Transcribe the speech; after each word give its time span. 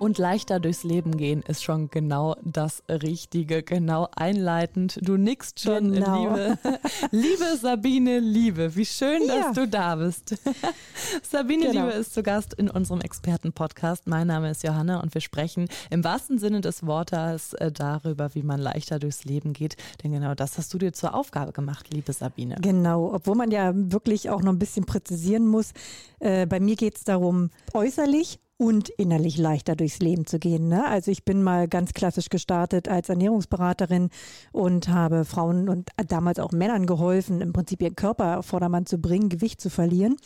Und 0.00 0.16
leichter 0.16 0.60
durchs 0.60 0.82
Leben 0.82 1.18
gehen 1.18 1.42
ist 1.46 1.62
schon 1.62 1.90
genau 1.90 2.34
das 2.42 2.82
Richtige, 2.88 3.62
genau 3.62 4.08
einleitend. 4.16 4.98
Du 5.06 5.18
nickst 5.18 5.60
schon, 5.60 5.92
Genau. 5.92 6.22
liebe, 6.24 6.58
liebe 7.10 7.44
Sabine 7.60 8.18
Liebe. 8.18 8.74
Wie 8.76 8.86
schön, 8.86 9.20
Ja. 9.26 9.34
dass 9.42 9.52
du 9.52 9.68
da 9.68 9.96
bist. 9.96 10.36
Sabine 11.22 11.66
Genau. 11.66 11.84
Liebe 11.88 11.98
ist 11.98 12.14
zu 12.14 12.22
Gast 12.22 12.54
in 12.54 12.70
unserem 12.70 13.02
Experten-Podcast. 13.02 14.06
Mein 14.06 14.26
Name 14.28 14.50
ist 14.50 14.62
Johanna 14.62 15.00
und 15.02 15.12
wir 15.12 15.20
sprechen 15.20 15.68
im 15.90 16.02
wahrsten 16.02 16.38
Sinne 16.38 16.62
des 16.62 16.86
Wortes 16.86 17.52
äh, 17.52 17.70
darüber, 17.70 18.34
wie 18.34 18.42
man 18.42 18.58
leichter 18.58 18.98
durchs 19.00 19.26
Leben 19.26 19.52
geht. 19.52 19.76
Denn 20.02 20.12
genau 20.12 20.34
das 20.34 20.56
hast 20.56 20.72
du 20.72 20.78
dir 20.78 20.94
zur 20.94 21.12
Aufgabe 21.14 21.52
gemacht, 21.52 21.92
liebe 21.92 22.14
Sabine. 22.14 22.56
Genau, 22.62 23.12
obwohl 23.12 23.34
man 23.34 23.50
ja 23.50 23.72
wirklich 23.74 24.30
auch 24.30 24.40
noch 24.40 24.52
ein 24.52 24.58
bisschen 24.58 24.86
präzisieren 24.86 25.46
muss. 25.46 25.72
Äh, 26.20 26.46
bei 26.46 26.58
mir 26.58 26.76
geht 26.76 26.96
es 26.96 27.04
darum, 27.04 27.50
äußerlich 27.74 28.38
und 28.60 28.90
innerlich 28.90 29.38
leichter 29.38 29.74
durchs 29.74 30.00
Leben 30.00 30.26
zu 30.26 30.38
gehen. 30.38 30.68
Ne? 30.68 30.86
Also 30.86 31.10
ich 31.10 31.24
bin 31.24 31.42
mal 31.42 31.66
ganz 31.66 31.94
klassisch 31.94 32.28
gestartet 32.28 32.88
als 32.88 33.08
Ernährungsberaterin 33.08 34.10
und 34.52 34.88
habe 34.90 35.24
Frauen 35.24 35.70
und 35.70 35.88
damals 36.08 36.38
auch 36.38 36.52
Männern 36.52 36.84
geholfen, 36.84 37.40
im 37.40 37.54
Prinzip 37.54 37.80
ihren 37.80 37.96
Körper 37.96 38.38
auf 38.38 38.44
Vordermann 38.44 38.84
zu 38.84 38.98
bringen, 38.98 39.30
Gewicht 39.30 39.62
zu 39.62 39.70
verlieren. 39.70 40.16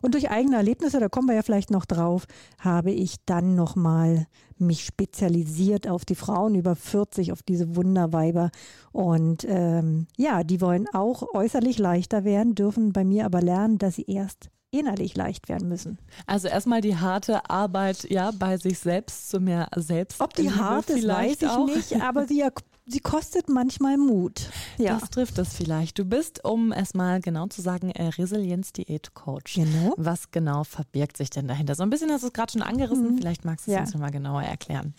Und 0.00 0.14
durch 0.14 0.30
eigene 0.30 0.54
Erlebnisse, 0.54 1.00
da 1.00 1.08
kommen 1.08 1.26
wir 1.26 1.34
ja 1.34 1.42
vielleicht 1.42 1.72
noch 1.72 1.84
drauf, 1.84 2.26
habe 2.60 2.92
ich 2.92 3.16
dann 3.26 3.56
nochmal 3.56 4.28
mich 4.58 4.84
spezialisiert 4.84 5.88
auf 5.88 6.04
die 6.04 6.14
Frauen 6.14 6.54
über 6.54 6.76
40, 6.76 7.32
auf 7.32 7.42
diese 7.42 7.74
Wunderweiber. 7.74 8.52
Und 8.92 9.44
ähm, 9.48 10.06
ja, 10.16 10.44
die 10.44 10.60
wollen 10.60 10.86
auch 10.92 11.34
äußerlich 11.34 11.80
leichter 11.80 12.22
werden, 12.22 12.54
dürfen 12.54 12.92
bei 12.92 13.02
mir 13.02 13.24
aber 13.24 13.42
lernen, 13.42 13.78
dass 13.78 13.96
sie 13.96 14.04
erst 14.06 14.48
innerlich 14.70 15.16
leicht 15.16 15.48
werden 15.48 15.68
müssen. 15.68 15.98
Also 16.26 16.48
erstmal 16.48 16.80
die 16.80 16.96
harte 16.96 17.48
Arbeit 17.48 18.08
ja 18.10 18.30
bei 18.32 18.56
sich 18.58 18.78
selbst 18.78 19.30
zu 19.30 19.40
mehr 19.40 19.68
selbst. 19.76 20.20
Ob 20.20 20.34
die 20.34 20.50
hart 20.50 20.90
ist, 20.90 21.06
weiß 21.06 21.42
ich 21.42 21.48
auch. 21.48 21.66
nicht, 21.66 22.00
aber 22.02 22.26
sie, 22.26 22.44
sie 22.86 23.00
kostet 23.00 23.48
manchmal 23.48 23.96
Mut. 23.96 24.50
Ja, 24.76 24.98
Das 24.98 25.08
trifft 25.10 25.38
es 25.38 25.54
vielleicht. 25.54 25.98
Du 25.98 26.04
bist, 26.04 26.44
um 26.44 26.72
es 26.72 26.92
mal 26.94 27.20
genau 27.20 27.46
zu 27.46 27.62
sagen, 27.62 27.90
äh, 27.92 28.08
Resilienz-Diät-Coach. 28.08 29.54
Genau. 29.54 29.94
Was 29.96 30.30
genau 30.30 30.64
verbirgt 30.64 31.16
sich 31.16 31.30
denn 31.30 31.48
dahinter? 31.48 31.74
So 31.74 31.82
ein 31.82 31.90
bisschen 31.90 32.10
hast 32.10 32.22
du 32.22 32.26
es 32.28 32.32
gerade 32.34 32.52
schon 32.52 32.62
angerissen. 32.62 33.16
Vielleicht 33.16 33.44
magst 33.46 33.66
du 33.66 33.70
es 33.70 33.74
Ja. 33.74 33.80
uns 33.82 33.94
nochmal 33.94 34.10
genauer 34.10 34.42
erklären. 34.42 34.94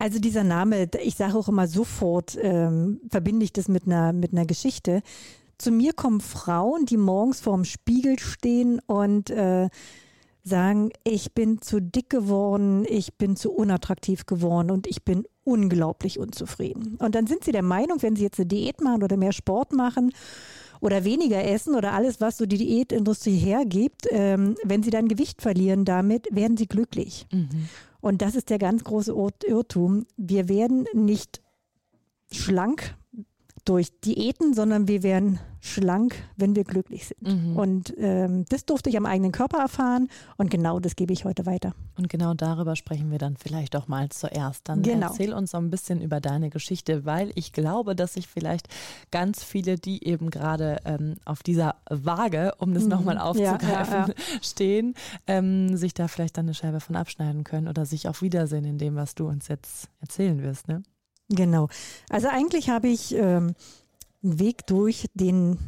Also 0.00 0.20
dieser 0.20 0.44
Name, 0.44 0.88
ich 1.02 1.16
sage 1.16 1.36
auch 1.36 1.48
immer 1.48 1.66
sofort, 1.66 2.38
ähm, 2.40 3.00
verbinde 3.10 3.44
ich 3.44 3.52
das 3.52 3.66
mit 3.66 3.86
einer, 3.86 4.12
mit 4.12 4.32
einer 4.32 4.46
Geschichte. 4.46 5.02
Zu 5.58 5.72
mir 5.72 5.92
kommen 5.92 6.20
Frauen, 6.20 6.86
die 6.86 6.96
morgens 6.96 7.40
vorm 7.40 7.64
Spiegel 7.64 8.18
stehen 8.18 8.80
und 8.86 9.30
äh, 9.30 9.68
sagen, 10.44 10.90
ich 11.04 11.34
bin 11.34 11.60
zu 11.60 11.80
dick 11.80 12.08
geworden, 12.10 12.84
ich 12.88 13.14
bin 13.18 13.36
zu 13.36 13.52
unattraktiv 13.52 14.24
geworden 14.24 14.70
und 14.70 14.86
ich 14.86 15.04
bin 15.04 15.24
unglaublich 15.44 16.18
unzufrieden. 16.18 16.96
Und 17.00 17.14
dann 17.14 17.26
sind 17.26 17.44
sie 17.44 17.52
der 17.52 17.62
Meinung, 17.62 18.00
wenn 18.02 18.16
sie 18.16 18.22
jetzt 18.22 18.38
eine 18.38 18.46
Diät 18.46 18.80
machen 18.80 19.02
oder 19.02 19.16
mehr 19.16 19.32
Sport 19.32 19.72
machen 19.72 20.12
oder 20.80 21.04
weniger 21.04 21.44
essen 21.44 21.74
oder 21.74 21.92
alles, 21.92 22.20
was 22.20 22.38
so 22.38 22.46
die 22.46 22.58
Diätindustrie 22.58 23.36
hergibt, 23.36 24.06
ähm, 24.10 24.54
wenn 24.62 24.82
sie 24.82 24.90
dann 24.90 25.08
Gewicht 25.08 25.42
verlieren 25.42 25.84
damit, 25.84 26.28
werden 26.30 26.56
sie 26.56 26.66
glücklich. 26.66 27.26
Und 28.00 28.22
das 28.22 28.36
ist 28.36 28.48
der 28.48 28.58
ganz 28.58 28.84
große 28.84 29.12
Ir- 29.12 29.44
Irrtum. 29.48 30.06
Wir 30.16 30.48
werden 30.48 30.86
nicht 30.94 31.42
schlank 32.30 32.94
durch 33.68 34.00
Diäten, 34.00 34.54
sondern 34.54 34.88
wir 34.88 35.02
werden 35.02 35.38
schlank, 35.60 36.14
wenn 36.36 36.54
wir 36.56 36.64
glücklich 36.64 37.06
sind. 37.08 37.56
Und 37.56 37.92
ähm, 37.98 38.44
das 38.48 38.64
durfte 38.64 38.88
ich 38.90 38.96
am 38.96 39.04
eigenen 39.06 39.32
Körper 39.32 39.58
erfahren 39.58 40.08
und 40.36 40.50
genau 40.50 40.78
das 40.80 40.96
gebe 40.96 41.12
ich 41.12 41.24
heute 41.24 41.44
weiter. 41.46 41.74
Und 41.98 42.08
genau 42.08 42.32
darüber 42.32 42.76
sprechen 42.76 43.10
wir 43.10 43.18
dann 43.18 43.36
vielleicht 43.36 43.74
auch 43.76 43.88
mal 43.88 44.08
zuerst. 44.08 44.68
Dann 44.68 44.82
Genau. 44.82 45.08
erzähl 45.08 45.32
uns 45.34 45.50
so 45.50 45.58
ein 45.58 45.68
bisschen 45.68 46.00
über 46.00 46.20
deine 46.20 46.48
Geschichte, 46.48 47.04
weil 47.04 47.30
ich 47.34 47.52
glaube, 47.52 47.94
dass 47.96 48.14
sich 48.14 48.26
vielleicht 48.28 48.68
ganz 49.10 49.42
viele, 49.42 49.76
die 49.76 50.06
eben 50.06 50.30
gerade 50.30 50.78
ähm, 50.84 51.16
auf 51.24 51.42
dieser 51.42 51.74
Waage, 51.90 52.54
um 52.58 52.72
das 52.72 52.86
nochmal 52.86 53.16
Ja, 53.16 53.24
aufzugreifen, 53.24 54.14
ja, 54.16 54.24
stehen, 54.42 54.94
ähm, 55.26 55.76
sich 55.76 55.92
da 55.92 56.08
vielleicht 56.08 56.38
dann 56.38 56.46
eine 56.46 56.54
Scheibe 56.54 56.80
von 56.80 56.96
abschneiden 56.96 57.44
können 57.44 57.68
oder 57.68 57.84
sich 57.84 58.08
auch 58.08 58.22
wiedersehen 58.22 58.64
in 58.64 58.78
dem, 58.78 58.94
was 58.96 59.14
du 59.14 59.26
uns 59.28 59.48
jetzt 59.48 59.88
erzählen 60.00 60.40
wirst. 60.42 60.68
Ne? 60.68 60.82
Genau. 61.28 61.68
Also 62.08 62.28
eigentlich 62.28 62.70
habe 62.70 62.88
ich 62.88 63.14
ähm, 63.14 63.54
einen 64.22 64.38
Weg 64.38 64.66
durch 64.66 65.06
den, 65.14 65.58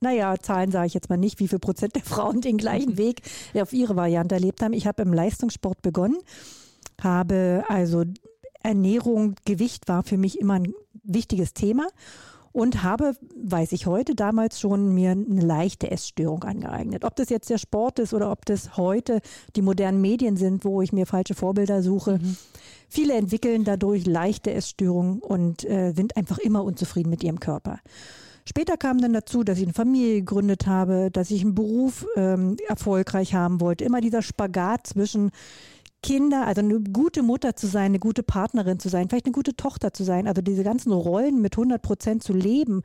naja, 0.00 0.34
Zahlen 0.40 0.70
sage 0.70 0.86
ich 0.86 0.94
jetzt 0.94 1.10
mal 1.10 1.16
nicht, 1.16 1.38
wie 1.38 1.48
viel 1.48 1.58
Prozent 1.58 1.94
der 1.94 2.02
Frauen 2.02 2.40
den 2.40 2.56
gleichen 2.56 2.96
Weg 2.98 3.22
auf 3.54 3.72
ihre 3.72 3.96
Variante 3.96 4.34
erlebt 4.34 4.62
haben. 4.62 4.72
Ich 4.72 4.86
habe 4.86 5.02
im 5.02 5.12
Leistungssport 5.12 5.82
begonnen, 5.82 6.18
habe 7.00 7.64
also 7.68 8.04
Ernährung, 8.62 9.36
Gewicht 9.44 9.88
war 9.88 10.02
für 10.02 10.16
mich 10.16 10.40
immer 10.40 10.54
ein 10.54 10.74
wichtiges 11.04 11.52
Thema 11.54 11.86
und 12.56 12.82
habe, 12.82 13.14
weiß 13.36 13.72
ich 13.72 13.84
heute, 13.84 14.14
damals 14.14 14.58
schon 14.58 14.94
mir 14.94 15.10
eine 15.10 15.42
leichte 15.42 15.90
Essstörung 15.90 16.42
angeeignet. 16.44 17.04
Ob 17.04 17.14
das 17.14 17.28
jetzt 17.28 17.50
der 17.50 17.58
Sport 17.58 17.98
ist 17.98 18.14
oder 18.14 18.32
ob 18.32 18.46
das 18.46 18.78
heute 18.78 19.20
die 19.56 19.60
modernen 19.60 20.00
Medien 20.00 20.38
sind, 20.38 20.64
wo 20.64 20.80
ich 20.80 20.90
mir 20.90 21.04
falsche 21.04 21.34
Vorbilder 21.34 21.82
suche. 21.82 22.18
Viele 22.88 23.12
entwickeln 23.12 23.64
dadurch 23.64 24.06
leichte 24.06 24.52
Essstörungen 24.52 25.18
und 25.18 25.68
äh, 25.68 25.92
sind 25.92 26.16
einfach 26.16 26.38
immer 26.38 26.64
unzufrieden 26.64 27.10
mit 27.10 27.22
ihrem 27.22 27.40
Körper. 27.40 27.78
Später 28.48 28.78
kam 28.78 29.02
dann 29.02 29.12
dazu, 29.12 29.44
dass 29.44 29.58
ich 29.58 29.64
eine 29.64 29.74
Familie 29.74 30.20
gegründet 30.20 30.66
habe, 30.66 31.10
dass 31.10 31.30
ich 31.30 31.42
einen 31.42 31.54
Beruf 31.54 32.06
ähm, 32.16 32.56
erfolgreich 32.68 33.34
haben 33.34 33.60
wollte. 33.60 33.84
Immer 33.84 34.00
dieser 34.00 34.22
Spagat 34.22 34.86
zwischen 34.86 35.30
Kinder, 36.02 36.46
also 36.46 36.60
eine 36.60 36.80
gute 36.80 37.22
Mutter 37.22 37.56
zu 37.56 37.66
sein, 37.66 37.86
eine 37.86 37.98
gute 37.98 38.22
Partnerin 38.22 38.78
zu 38.78 38.88
sein, 38.88 39.08
vielleicht 39.08 39.26
eine 39.26 39.32
gute 39.32 39.56
Tochter 39.56 39.92
zu 39.92 40.04
sein, 40.04 40.28
also 40.28 40.42
diese 40.42 40.62
ganzen 40.62 40.92
Rollen 40.92 41.40
mit 41.40 41.54
100 41.54 41.82
Prozent 41.82 42.22
zu 42.22 42.32
leben, 42.32 42.82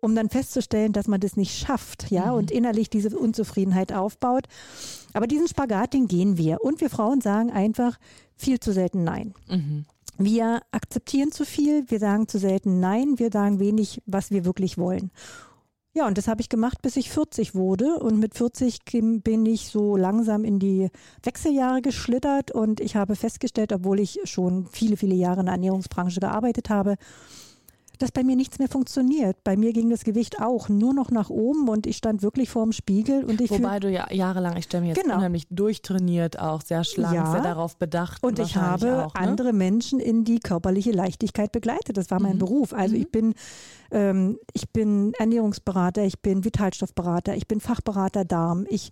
um 0.00 0.14
dann 0.14 0.30
festzustellen, 0.30 0.92
dass 0.92 1.08
man 1.08 1.20
das 1.20 1.36
nicht 1.36 1.58
schafft, 1.58 2.10
ja, 2.10 2.32
und 2.32 2.50
innerlich 2.50 2.88
diese 2.88 3.18
Unzufriedenheit 3.18 3.92
aufbaut. 3.92 4.46
Aber 5.12 5.26
diesen 5.26 5.48
Spagat, 5.48 5.92
den 5.92 6.08
gehen 6.08 6.38
wir. 6.38 6.62
Und 6.62 6.80
wir 6.80 6.88
Frauen 6.88 7.20
sagen 7.20 7.50
einfach 7.50 7.98
viel 8.34 8.60
zu 8.60 8.72
selten 8.72 9.04
Nein. 9.04 9.34
Wir 10.16 10.62
akzeptieren 10.70 11.32
zu 11.32 11.44
viel, 11.44 11.84
wir 11.88 11.98
sagen 11.98 12.28
zu 12.28 12.38
selten 12.38 12.80
Nein, 12.80 13.18
wir 13.18 13.30
sagen 13.30 13.58
wenig, 13.58 14.02
was 14.06 14.30
wir 14.30 14.44
wirklich 14.44 14.78
wollen. 14.78 15.10
Ja, 15.92 16.06
und 16.06 16.16
das 16.18 16.28
habe 16.28 16.40
ich 16.40 16.48
gemacht, 16.48 16.82
bis 16.82 16.96
ich 16.96 17.10
40 17.10 17.54
wurde. 17.56 17.98
Und 17.98 18.20
mit 18.20 18.34
40 18.34 18.84
kim- 18.84 19.22
bin 19.22 19.44
ich 19.44 19.68
so 19.68 19.96
langsam 19.96 20.44
in 20.44 20.60
die 20.60 20.88
Wechseljahre 21.24 21.82
geschlittert 21.82 22.52
und 22.52 22.80
ich 22.80 22.94
habe 22.94 23.16
festgestellt, 23.16 23.72
obwohl 23.72 23.98
ich 23.98 24.20
schon 24.24 24.66
viele, 24.70 24.96
viele 24.96 25.14
Jahre 25.16 25.40
in 25.40 25.46
der 25.46 25.54
Ernährungsbranche 25.54 26.20
gearbeitet 26.20 26.70
habe, 26.70 26.94
dass 27.98 28.12
bei 28.12 28.22
mir 28.24 28.34
nichts 28.36 28.58
mehr 28.58 28.68
funktioniert. 28.68 29.36
Bei 29.44 29.56
mir 29.56 29.72
ging 29.74 29.90
das 29.90 30.04
Gewicht 30.04 30.40
auch 30.40 30.68
nur 30.70 30.94
noch 30.94 31.10
nach 31.10 31.28
oben 31.28 31.68
und 31.68 31.86
ich 31.86 31.96
stand 31.98 32.22
wirklich 32.22 32.48
vorm 32.48 32.72
Spiegel 32.72 33.24
und 33.24 33.40
ich 33.42 33.50
Wobei 33.50 33.78
du 33.80 33.90
ja 33.90 34.10
jahrelang, 34.10 34.56
ich 34.56 34.64
stelle 34.66 34.84
mir 34.84 34.88
jetzt 34.90 35.02
Genau. 35.02 35.16
unheimlich 35.16 35.46
durchtrainiert 35.50 36.38
auch, 36.38 36.62
sehr 36.62 36.84
schlank, 36.84 37.14
Ja. 37.16 37.30
sehr 37.32 37.42
darauf 37.42 37.76
bedacht. 37.76 38.22
Und 38.22 38.38
ich 38.38 38.56
habe 38.56 39.06
auch, 39.06 39.14
ne? 39.14 39.20
andere 39.20 39.52
Menschen 39.52 39.98
in 40.00 40.24
die 40.24 40.38
körperliche 40.38 40.92
Leichtigkeit 40.92 41.52
begleitet. 41.52 41.96
Das 41.98 42.10
war 42.10 42.20
mein 42.22 42.38
Beruf. 42.38 42.72
Also 42.72 42.94
ich 42.94 43.10
bin, 43.10 43.34
ähm, 43.90 44.38
ich 44.52 44.70
bin 44.70 45.12
Ernährungsberater, 45.18 46.04
ich 46.04 46.20
bin 46.20 46.44
Vitalstoffberater, 46.44 47.34
ich 47.34 47.46
bin 47.46 47.60
Fachberater 47.60 48.24
Darm. 48.24 48.66
Ich, 48.68 48.90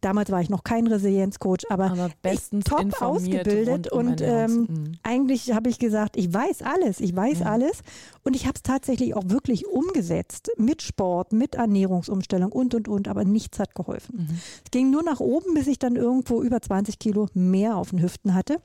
damals 0.00 0.30
war 0.30 0.40
ich 0.40 0.50
noch 0.50 0.64
kein 0.64 0.86
Resilienzcoach, 0.86 1.70
aber, 1.70 1.90
Aber 1.90 2.10
bestens 2.22 2.64
ich 2.66 2.70
top 2.70 3.02
ausgebildet 3.02 3.92
um 3.92 3.98
und 4.06 4.20
ähm, 4.20 4.66
Mhm. 4.68 4.92
eigentlich 5.02 5.52
habe 5.52 5.68
ich 5.70 5.78
gesagt, 5.78 6.16
ich 6.16 6.32
weiß 6.32 6.62
alles, 6.62 7.00
ich 7.00 7.14
weiß 7.14 7.42
alles 7.42 7.82
und 8.24 8.34
ich 8.36 8.46
habe 8.46 8.54
es 8.56 8.62
tatsächlich 8.62 9.14
auch 9.14 9.28
wirklich 9.28 9.66
umgesetzt 9.66 10.50
mit 10.56 10.82
Sport, 10.82 11.32
mit 11.32 11.54
Ernährungsumstellung 11.54 12.52
und 12.52 12.74
und 12.74 12.88
und, 12.88 13.08
aber 13.08 13.24
nichts 13.24 13.58
hat 13.58 13.74
geholfen. 13.74 14.28
Es 14.64 14.70
ging 14.70 14.90
nur 14.90 15.02
nach 15.02 15.20
oben, 15.20 15.54
bis 15.54 15.66
ich 15.66 15.78
dann 15.78 15.96
irgendwo 15.96 16.42
über 16.42 16.60
20 16.60 16.98
Kilo 16.98 17.28
mehr 17.34 17.76
auf 17.76 17.90
den 17.90 18.02
Hüften 18.02 18.34
hatte. 18.34 18.60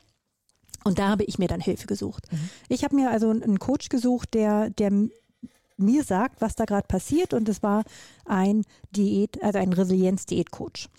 Und 0.86 1.00
da 1.00 1.08
habe 1.08 1.24
ich 1.24 1.40
mir 1.40 1.48
dann 1.48 1.62
Hilfe 1.62 1.88
gesucht. 1.88 2.25
Ich 2.68 2.84
habe 2.84 2.96
mir 2.96 3.10
also 3.10 3.30
einen 3.30 3.58
Coach 3.60 3.88
gesucht, 3.88 4.34
der, 4.34 4.69
der 4.69 4.92
mir 5.78 6.04
sagt, 6.04 6.42
was 6.42 6.56
da 6.56 6.66
gerade 6.66 6.88
passiert. 6.88 7.34
Und 7.34 7.50
es 7.50 7.64
war 7.64 7.84
ein 8.25 8.64
Diät, 8.92 9.42
also 9.44 9.60
ein 9.60 9.74
Resilienz-Diät-Coach. 9.74 10.90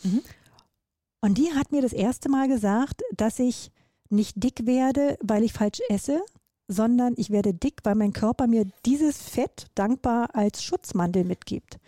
Und 1.20 1.38
die 1.38 1.52
hat 1.52 1.72
mir 1.72 1.82
das 1.82 1.92
erste 1.92 2.28
Mal 2.28 2.48
gesagt, 2.48 3.02
dass 3.16 3.38
ich 3.38 3.70
nicht 4.10 4.42
dick 4.42 4.66
werde, 4.66 5.16
weil 5.22 5.42
ich 5.42 5.52
falsch 5.52 5.80
esse, 5.88 6.22
sondern 6.68 7.14
ich 7.16 7.30
werde 7.30 7.54
dick, 7.54 7.80
weil 7.84 7.94
mein 7.94 8.12
Körper 8.12 8.46
mir 8.46 8.66
dieses 8.86 9.18
Fett 9.18 9.66
dankbar 9.74 10.34
als 10.34 10.62
Schutzmantel 10.62 11.24
mitgibt. 11.24 11.78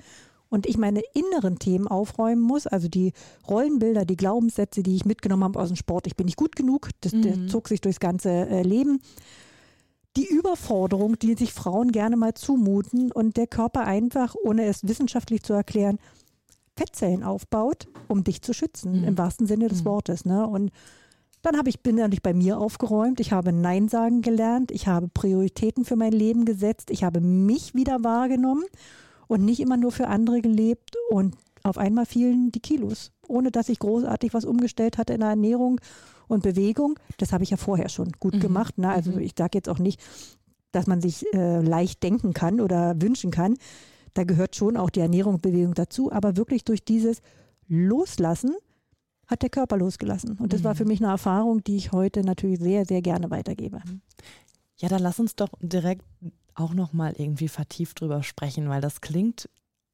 und 0.48 0.66
ich 0.66 0.78
meine 0.78 1.02
inneren 1.12 1.58
Themen 1.58 1.88
aufräumen 1.88 2.40
muss, 2.40 2.66
also 2.66 2.88
die 2.88 3.12
Rollenbilder, 3.48 4.04
die 4.04 4.16
Glaubenssätze, 4.16 4.82
die 4.82 4.94
ich 4.94 5.04
mitgenommen 5.04 5.44
habe 5.44 5.58
aus 5.58 5.68
dem 5.68 5.76
Sport, 5.76 6.06
ich 6.06 6.16
bin 6.16 6.26
nicht 6.26 6.36
gut 6.36 6.56
genug, 6.56 6.90
das, 7.00 7.12
mhm. 7.12 7.22
der 7.22 7.46
zog 7.48 7.68
sich 7.68 7.80
durchs 7.80 8.00
ganze 8.00 8.30
äh, 8.30 8.62
Leben. 8.62 9.00
Die 10.16 10.26
Überforderung, 10.26 11.18
die 11.18 11.34
sich 11.34 11.52
Frauen 11.52 11.92
gerne 11.92 12.16
mal 12.16 12.34
zumuten 12.34 13.12
und 13.12 13.36
der 13.36 13.46
Körper 13.46 13.82
einfach, 13.84 14.34
ohne 14.42 14.64
es 14.64 14.88
wissenschaftlich 14.88 15.42
zu 15.42 15.52
erklären, 15.52 15.98
Fettzellen 16.76 17.22
aufbaut, 17.22 17.86
um 18.08 18.24
dich 18.24 18.42
zu 18.42 18.52
schützen, 18.52 19.00
mhm. 19.00 19.04
im 19.04 19.18
wahrsten 19.18 19.46
Sinne 19.46 19.68
des 19.68 19.80
mhm. 19.80 19.86
Wortes. 19.86 20.24
Ne? 20.24 20.46
Und 20.46 20.72
dann 21.42 21.56
habe 21.56 21.68
ich, 21.68 21.80
bin 21.80 21.96
natürlich 21.96 22.22
bei 22.22 22.34
mir 22.34 22.58
aufgeräumt. 22.58 23.20
Ich 23.20 23.32
habe 23.32 23.52
Nein 23.52 23.88
sagen 23.88 24.22
gelernt. 24.22 24.70
Ich 24.70 24.88
habe 24.88 25.08
Prioritäten 25.08 25.84
für 25.84 25.96
mein 25.96 26.12
Leben 26.12 26.44
gesetzt. 26.44 26.90
Ich 26.90 27.04
habe 27.04 27.20
mich 27.20 27.74
wieder 27.74 28.02
wahrgenommen 28.02 28.64
und 29.28 29.44
nicht 29.44 29.60
immer 29.60 29.76
nur 29.76 29.92
für 29.92 30.08
andere 30.08 30.40
gelebt. 30.40 30.96
Und 31.10 31.36
auf 31.66 31.78
einmal 31.78 32.06
fielen 32.06 32.52
die 32.52 32.60
Kilos, 32.60 33.12
ohne 33.26 33.50
dass 33.50 33.68
ich 33.68 33.78
großartig 33.78 34.34
was 34.34 34.44
umgestellt 34.44 34.98
hatte 34.98 35.14
in 35.14 35.20
der 35.20 35.30
Ernährung 35.30 35.80
und 36.28 36.42
Bewegung. 36.42 36.98
Das 37.18 37.32
habe 37.32 37.44
ich 37.44 37.50
ja 37.50 37.56
vorher 37.56 37.88
schon 37.88 38.12
gut 38.18 38.34
mhm. 38.34 38.40
gemacht. 38.40 38.78
Ne? 38.78 38.88
Also 38.88 39.12
mhm. 39.12 39.20
ich 39.20 39.32
sage 39.36 39.58
jetzt 39.58 39.68
auch 39.68 39.78
nicht, 39.78 40.00
dass 40.72 40.86
man 40.86 41.00
sich 41.00 41.24
äh, 41.34 41.60
leicht 41.60 42.02
denken 42.02 42.32
kann 42.32 42.60
oder 42.60 43.00
wünschen 43.00 43.30
kann. 43.30 43.56
Da 44.14 44.24
gehört 44.24 44.56
schon 44.56 44.76
auch 44.76 44.90
die 44.90 45.00
Ernährung 45.00 45.34
und 45.34 45.42
Bewegung 45.42 45.74
dazu. 45.74 46.12
Aber 46.12 46.36
wirklich 46.36 46.64
durch 46.64 46.84
dieses 46.84 47.20
Loslassen 47.68 48.54
hat 49.26 49.42
der 49.42 49.50
Körper 49.50 49.76
losgelassen. 49.76 50.38
Und 50.38 50.52
das 50.52 50.60
mhm. 50.60 50.64
war 50.64 50.74
für 50.74 50.84
mich 50.84 51.00
eine 51.00 51.10
Erfahrung, 51.10 51.64
die 51.64 51.76
ich 51.76 51.92
heute 51.92 52.22
natürlich 52.22 52.60
sehr, 52.60 52.84
sehr 52.84 53.02
gerne 53.02 53.30
weitergebe. 53.30 53.82
Ja, 54.78 54.88
dann 54.88 55.02
lass 55.02 55.18
uns 55.18 55.34
doch 55.34 55.48
direkt 55.60 56.04
auch 56.54 56.74
nochmal 56.74 57.14
irgendwie 57.18 57.48
vertieft 57.48 58.00
drüber 58.00 58.22
sprechen, 58.22 58.68
weil 58.68 58.80
das 58.80 59.00
klingt 59.00 59.48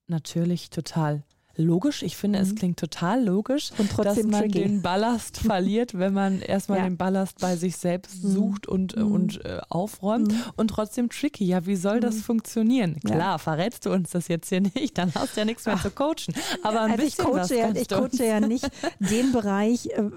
natürlich 0.07 0.71
total 0.71 1.25
logisch. 1.57 2.03
Ich 2.03 2.17
finde, 2.17 2.39
mhm. 2.39 2.45
es 2.45 2.55
klingt 2.55 2.79
total 2.79 3.25
logisch, 3.25 3.71
dass 3.97 4.23
man 4.25 4.43
tricky. 4.43 4.63
den 4.63 4.83
Ballast 4.83 5.39
verliert, 5.47 5.99
wenn 5.99 6.15
man 6.15 6.41
erstmal 6.41 6.79
ja. 6.79 6.85
den 6.85 6.97
Ballast 6.97 7.39
bei 7.41 7.57
sich 7.57 7.77
selbst 7.77 8.25
mhm. 8.25 8.29
sucht 8.31 8.67
und, 8.67 8.97
mhm. 8.97 9.13
und 9.13 9.45
äh, 9.45 9.61
aufräumt. 9.69 10.33
Mhm. 10.33 10.43
Und 10.57 10.69
trotzdem 10.69 11.09
tricky. 11.09 11.45
Ja, 11.45 11.67
wie 11.67 11.77
soll 11.77 12.01
das 12.01 12.17
mhm. 12.17 12.23
funktionieren? 12.23 13.01
Klar, 13.01 13.19
ja. 13.19 13.39
verrätst 13.39 13.87
du 13.87 13.91
uns 13.91 14.11
das 14.11 14.29
jetzt 14.29 14.49
hier 14.49 14.61
nicht, 14.61 14.99
dann 14.99 15.15
hast 15.15 15.37
du 15.37 15.41
ja 15.41 15.45
nichts 15.45 15.67
mehr 15.67 15.77
Ach. 15.77 15.83
zu 15.83 15.91
coachen. 15.91 16.35
Aber 16.63 16.83
ein 16.83 16.93
also 16.93 17.05
bisschen 17.05 17.25
ich 17.25 17.31
coache, 17.31 17.41
was 17.41 17.51
ja, 17.51 17.75
ich 17.75 17.89
coache 17.89 18.27
ja 18.27 18.41
nicht 18.47 18.69
den 19.01 19.33
Bereich, 19.33 19.87
äh, 19.87 20.11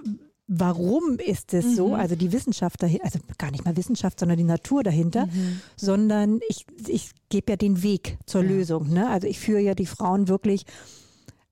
warum 0.48 1.18
ist 1.18 1.54
es 1.54 1.66
mhm. 1.66 1.76
so, 1.76 1.94
also 1.96 2.16
die 2.16 2.32
Wissenschaft 2.32 2.82
dahinter, 2.84 3.06
also 3.06 3.20
gar 3.38 3.52
nicht 3.52 3.66
mal 3.66 3.76
Wissenschaft, 3.78 4.20
sondern 4.20 4.38
die 4.38 4.44
Natur 4.44 4.84
dahinter, 4.84 5.26
mhm. 5.28 5.62
sondern 5.76 6.40
ich, 6.50 6.66
ich 6.88 7.12
gebe 7.30 7.54
ja 7.54 7.58
den 7.58 7.82
Weg 7.82 8.18
zur 8.26 8.44
ja. 8.44 8.50
Lösung. 8.50 8.90
Ne? 8.90 9.10
Also 9.10 9.28
ich 9.28 9.40
führe 9.40 9.62
ja 9.62 9.74
die 9.74 9.88
Frauen 9.88 10.28
wirklich 10.28 10.66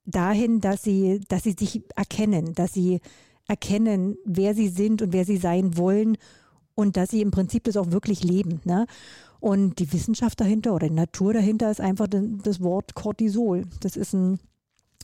dahin, 0.05 0.61
dass 0.61 0.83
sie, 0.83 1.21
dass 1.27 1.43
sie 1.43 1.55
sich 1.57 1.83
erkennen, 1.95 2.53
dass 2.53 2.73
sie 2.73 2.99
erkennen, 3.47 4.17
wer 4.25 4.55
sie 4.55 4.69
sind 4.69 5.01
und 5.01 5.13
wer 5.13 5.25
sie 5.25 5.37
sein 5.37 5.77
wollen 5.77 6.17
und 6.75 6.97
dass 6.97 7.09
sie 7.09 7.21
im 7.21 7.31
Prinzip 7.31 7.63
das 7.65 7.77
auch 7.77 7.91
wirklich 7.91 8.23
leben. 8.23 8.61
Ne? 8.63 8.85
Und 9.39 9.79
die 9.79 9.91
Wissenschaft 9.91 10.39
dahinter 10.39 10.73
oder 10.73 10.87
die 10.87 10.93
Natur 10.93 11.33
dahinter 11.33 11.69
ist 11.69 11.81
einfach 11.81 12.07
das 12.09 12.61
Wort 12.61 12.95
Cortisol. 12.95 13.65
Das 13.81 13.97
ist 13.97 14.13
ein 14.13 14.39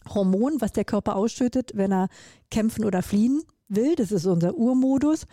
Hormon, 0.08 0.62
was 0.62 0.72
der 0.72 0.86
Körper 0.86 1.16
ausschüttet, 1.16 1.72
wenn 1.76 1.92
er 1.92 2.08
kämpfen 2.50 2.86
oder 2.86 3.02
fliehen 3.02 3.44
will. 3.68 3.96
Das 3.96 4.12
ist 4.12 4.26
unser 4.26 4.56
Urmodus. 4.56 5.26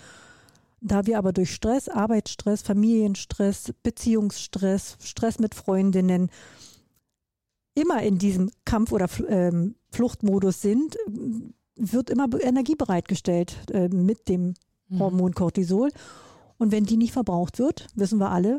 Da 0.81 1.07
wir 1.07 1.19
aber 1.19 1.33
durch 1.33 1.55
Stress, 1.55 1.89
Arbeitsstress, 1.89 2.62
Familienstress, 2.62 3.73
Beziehungsstress, 3.83 4.99
Stress 5.01 5.39
mit 5.39 5.55
Freundinnen, 5.55 6.31
immer 7.76 8.02
in 8.02 8.19
diesem 8.19 8.50
Kampf- 8.64 8.90
oder 8.90 9.08
ähm, 9.28 9.76
Fluchtmodus 9.90 10.61
sind, 10.62 10.96
wird 11.76 12.11
immer 12.11 12.26
Energie 12.40 12.75
bereitgestellt 12.75 13.56
äh, 13.70 13.88
mit 13.88 14.28
dem 14.28 14.55
mhm. 14.88 14.99
Hormon 14.99 15.34
Cortisol. 15.34 15.90
Und 16.58 16.73
wenn 16.73 16.84
die 16.84 16.96
nicht 16.96 17.12
verbraucht 17.12 17.58
wird, 17.58 17.87
wissen 17.94 18.19
wir 18.19 18.31
alle, 18.31 18.58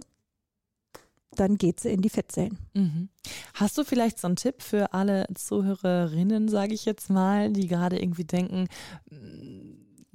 dann 1.32 1.58
geht 1.58 1.80
sie 1.80 1.90
in 1.90 2.02
die 2.02 2.10
Fettzellen. 2.10 2.58
Mhm. 2.74 3.10
Hast 3.54 3.78
du 3.78 3.84
vielleicht 3.84 4.20
so 4.20 4.28
einen 4.28 4.36
Tipp 4.36 4.62
für 4.62 4.94
alle 4.94 5.26
Zuhörerinnen, 5.34 6.48
sage 6.48 6.74
ich 6.74 6.86
jetzt 6.86 7.10
mal, 7.10 7.52
die 7.52 7.68
gerade 7.68 8.00
irgendwie 8.00 8.24
denken, 8.24 8.68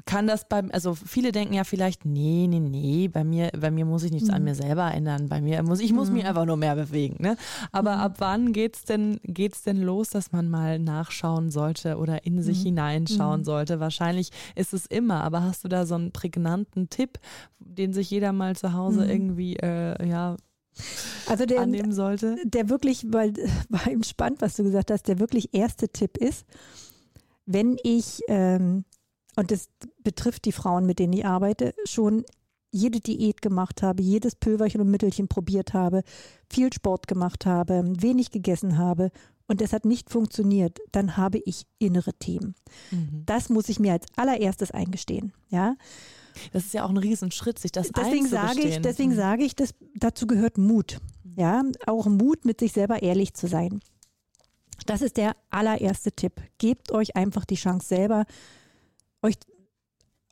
kann 0.04 0.26
das 0.26 0.48
beim, 0.48 0.70
also 0.72 0.94
viele 0.94 1.32
denken 1.32 1.54
ja 1.54 1.64
vielleicht, 1.64 2.04
nee, 2.04 2.46
nee, 2.48 2.60
nee, 2.60 3.08
bei 3.08 3.24
mir, 3.24 3.50
bei 3.58 3.70
mir 3.70 3.84
muss 3.84 4.02
ich 4.02 4.12
nichts 4.12 4.28
mhm. 4.28 4.34
an 4.34 4.44
mir 4.44 4.54
selber 4.54 4.92
ändern. 4.92 5.28
Bei 5.28 5.40
mir 5.40 5.62
muss, 5.62 5.80
ich 5.80 5.92
muss 5.92 6.08
mhm. 6.08 6.16
mich 6.16 6.26
einfach 6.26 6.44
nur 6.44 6.56
mehr 6.56 6.74
bewegen. 6.74 7.16
Ne? 7.20 7.36
Aber 7.70 7.96
mhm. 7.96 8.02
ab 8.02 8.14
wann 8.18 8.52
geht's 8.52 8.84
denn, 8.84 9.20
geht's 9.24 9.62
denn 9.62 9.80
los, 9.80 10.10
dass 10.10 10.32
man 10.32 10.48
mal 10.48 10.78
nachschauen 10.78 11.50
sollte 11.50 11.96
oder 11.98 12.24
in 12.26 12.42
sich 12.42 12.60
mhm. 12.60 12.64
hineinschauen 12.64 13.40
mhm. 13.40 13.44
sollte? 13.44 13.80
Wahrscheinlich 13.80 14.30
ist 14.54 14.72
es 14.72 14.86
immer, 14.86 15.22
aber 15.22 15.42
hast 15.42 15.64
du 15.64 15.68
da 15.68 15.86
so 15.86 15.94
einen 15.94 16.12
prägnanten 16.12 16.88
Tipp, 16.90 17.18
den 17.58 17.92
sich 17.92 18.10
jeder 18.10 18.32
mal 18.32 18.56
zu 18.56 18.72
Hause 18.72 19.04
mhm. 19.04 19.10
irgendwie, 19.10 19.56
äh, 19.56 20.06
ja, 20.06 20.36
also 21.28 21.44
der, 21.44 21.60
annehmen 21.60 21.92
sollte? 21.92 22.36
Der 22.44 22.68
wirklich, 22.68 23.06
weil 23.12 23.34
war 23.68 23.86
eben 23.86 24.04
spannend, 24.04 24.40
was 24.40 24.56
du 24.56 24.62
gesagt 24.62 24.90
hast, 24.90 25.08
der 25.08 25.18
wirklich 25.18 25.54
erste 25.54 25.88
Tipp 25.88 26.16
ist, 26.16 26.44
wenn 27.46 27.76
ich 27.82 28.20
ähm, 28.28 28.84
und 29.36 29.50
das 29.50 29.68
betrifft 30.02 30.44
die 30.44 30.52
Frauen, 30.52 30.86
mit 30.86 30.98
denen 30.98 31.12
ich 31.12 31.26
arbeite, 31.26 31.74
schon 31.84 32.24
jede 32.70 33.00
Diät 33.00 33.42
gemacht 33.42 33.82
habe, 33.82 34.02
jedes 34.02 34.34
Pülverchen 34.34 34.80
und 34.80 34.90
Mittelchen 34.90 35.28
probiert 35.28 35.74
habe, 35.74 36.02
viel 36.48 36.72
Sport 36.72 37.06
gemacht 37.06 37.44
habe, 37.44 37.84
wenig 37.86 38.30
gegessen 38.30 38.78
habe 38.78 39.10
und 39.46 39.60
es 39.60 39.72
hat 39.72 39.84
nicht 39.84 40.10
funktioniert, 40.10 40.78
dann 40.92 41.16
habe 41.16 41.38
ich 41.38 41.66
innere 41.78 42.14
Themen. 42.14 42.54
Mhm. 42.90 43.24
Das 43.26 43.50
muss 43.50 43.68
ich 43.68 43.78
mir 43.78 43.92
als 43.92 44.06
allererstes 44.16 44.70
eingestehen. 44.70 45.32
Ja. 45.50 45.76
Das 46.52 46.64
ist 46.64 46.72
ja 46.72 46.84
auch 46.84 46.88
ein 46.88 46.96
Riesenschritt, 46.96 47.58
sich 47.58 47.72
das 47.72 47.90
deswegen 47.90 48.26
sage 48.26 48.62
ich, 48.62 48.80
Deswegen 48.80 49.10
mhm. 49.10 49.16
sage 49.16 49.44
ich, 49.44 49.54
dass 49.54 49.74
dazu 49.94 50.26
gehört 50.26 50.56
Mut. 50.56 50.98
Ja, 51.36 51.62
auch 51.86 52.06
Mut, 52.06 52.46
mit 52.46 52.60
sich 52.60 52.72
selber 52.72 53.02
ehrlich 53.02 53.34
zu 53.34 53.46
sein. 53.46 53.80
Das 54.86 55.02
ist 55.02 55.18
der 55.18 55.36
allererste 55.50 56.12
Tipp. 56.12 56.40
Gebt 56.58 56.90
euch 56.90 57.14
einfach 57.16 57.44
die 57.44 57.56
Chance 57.56 57.86
selber 57.86 58.24
euch, 59.22 59.36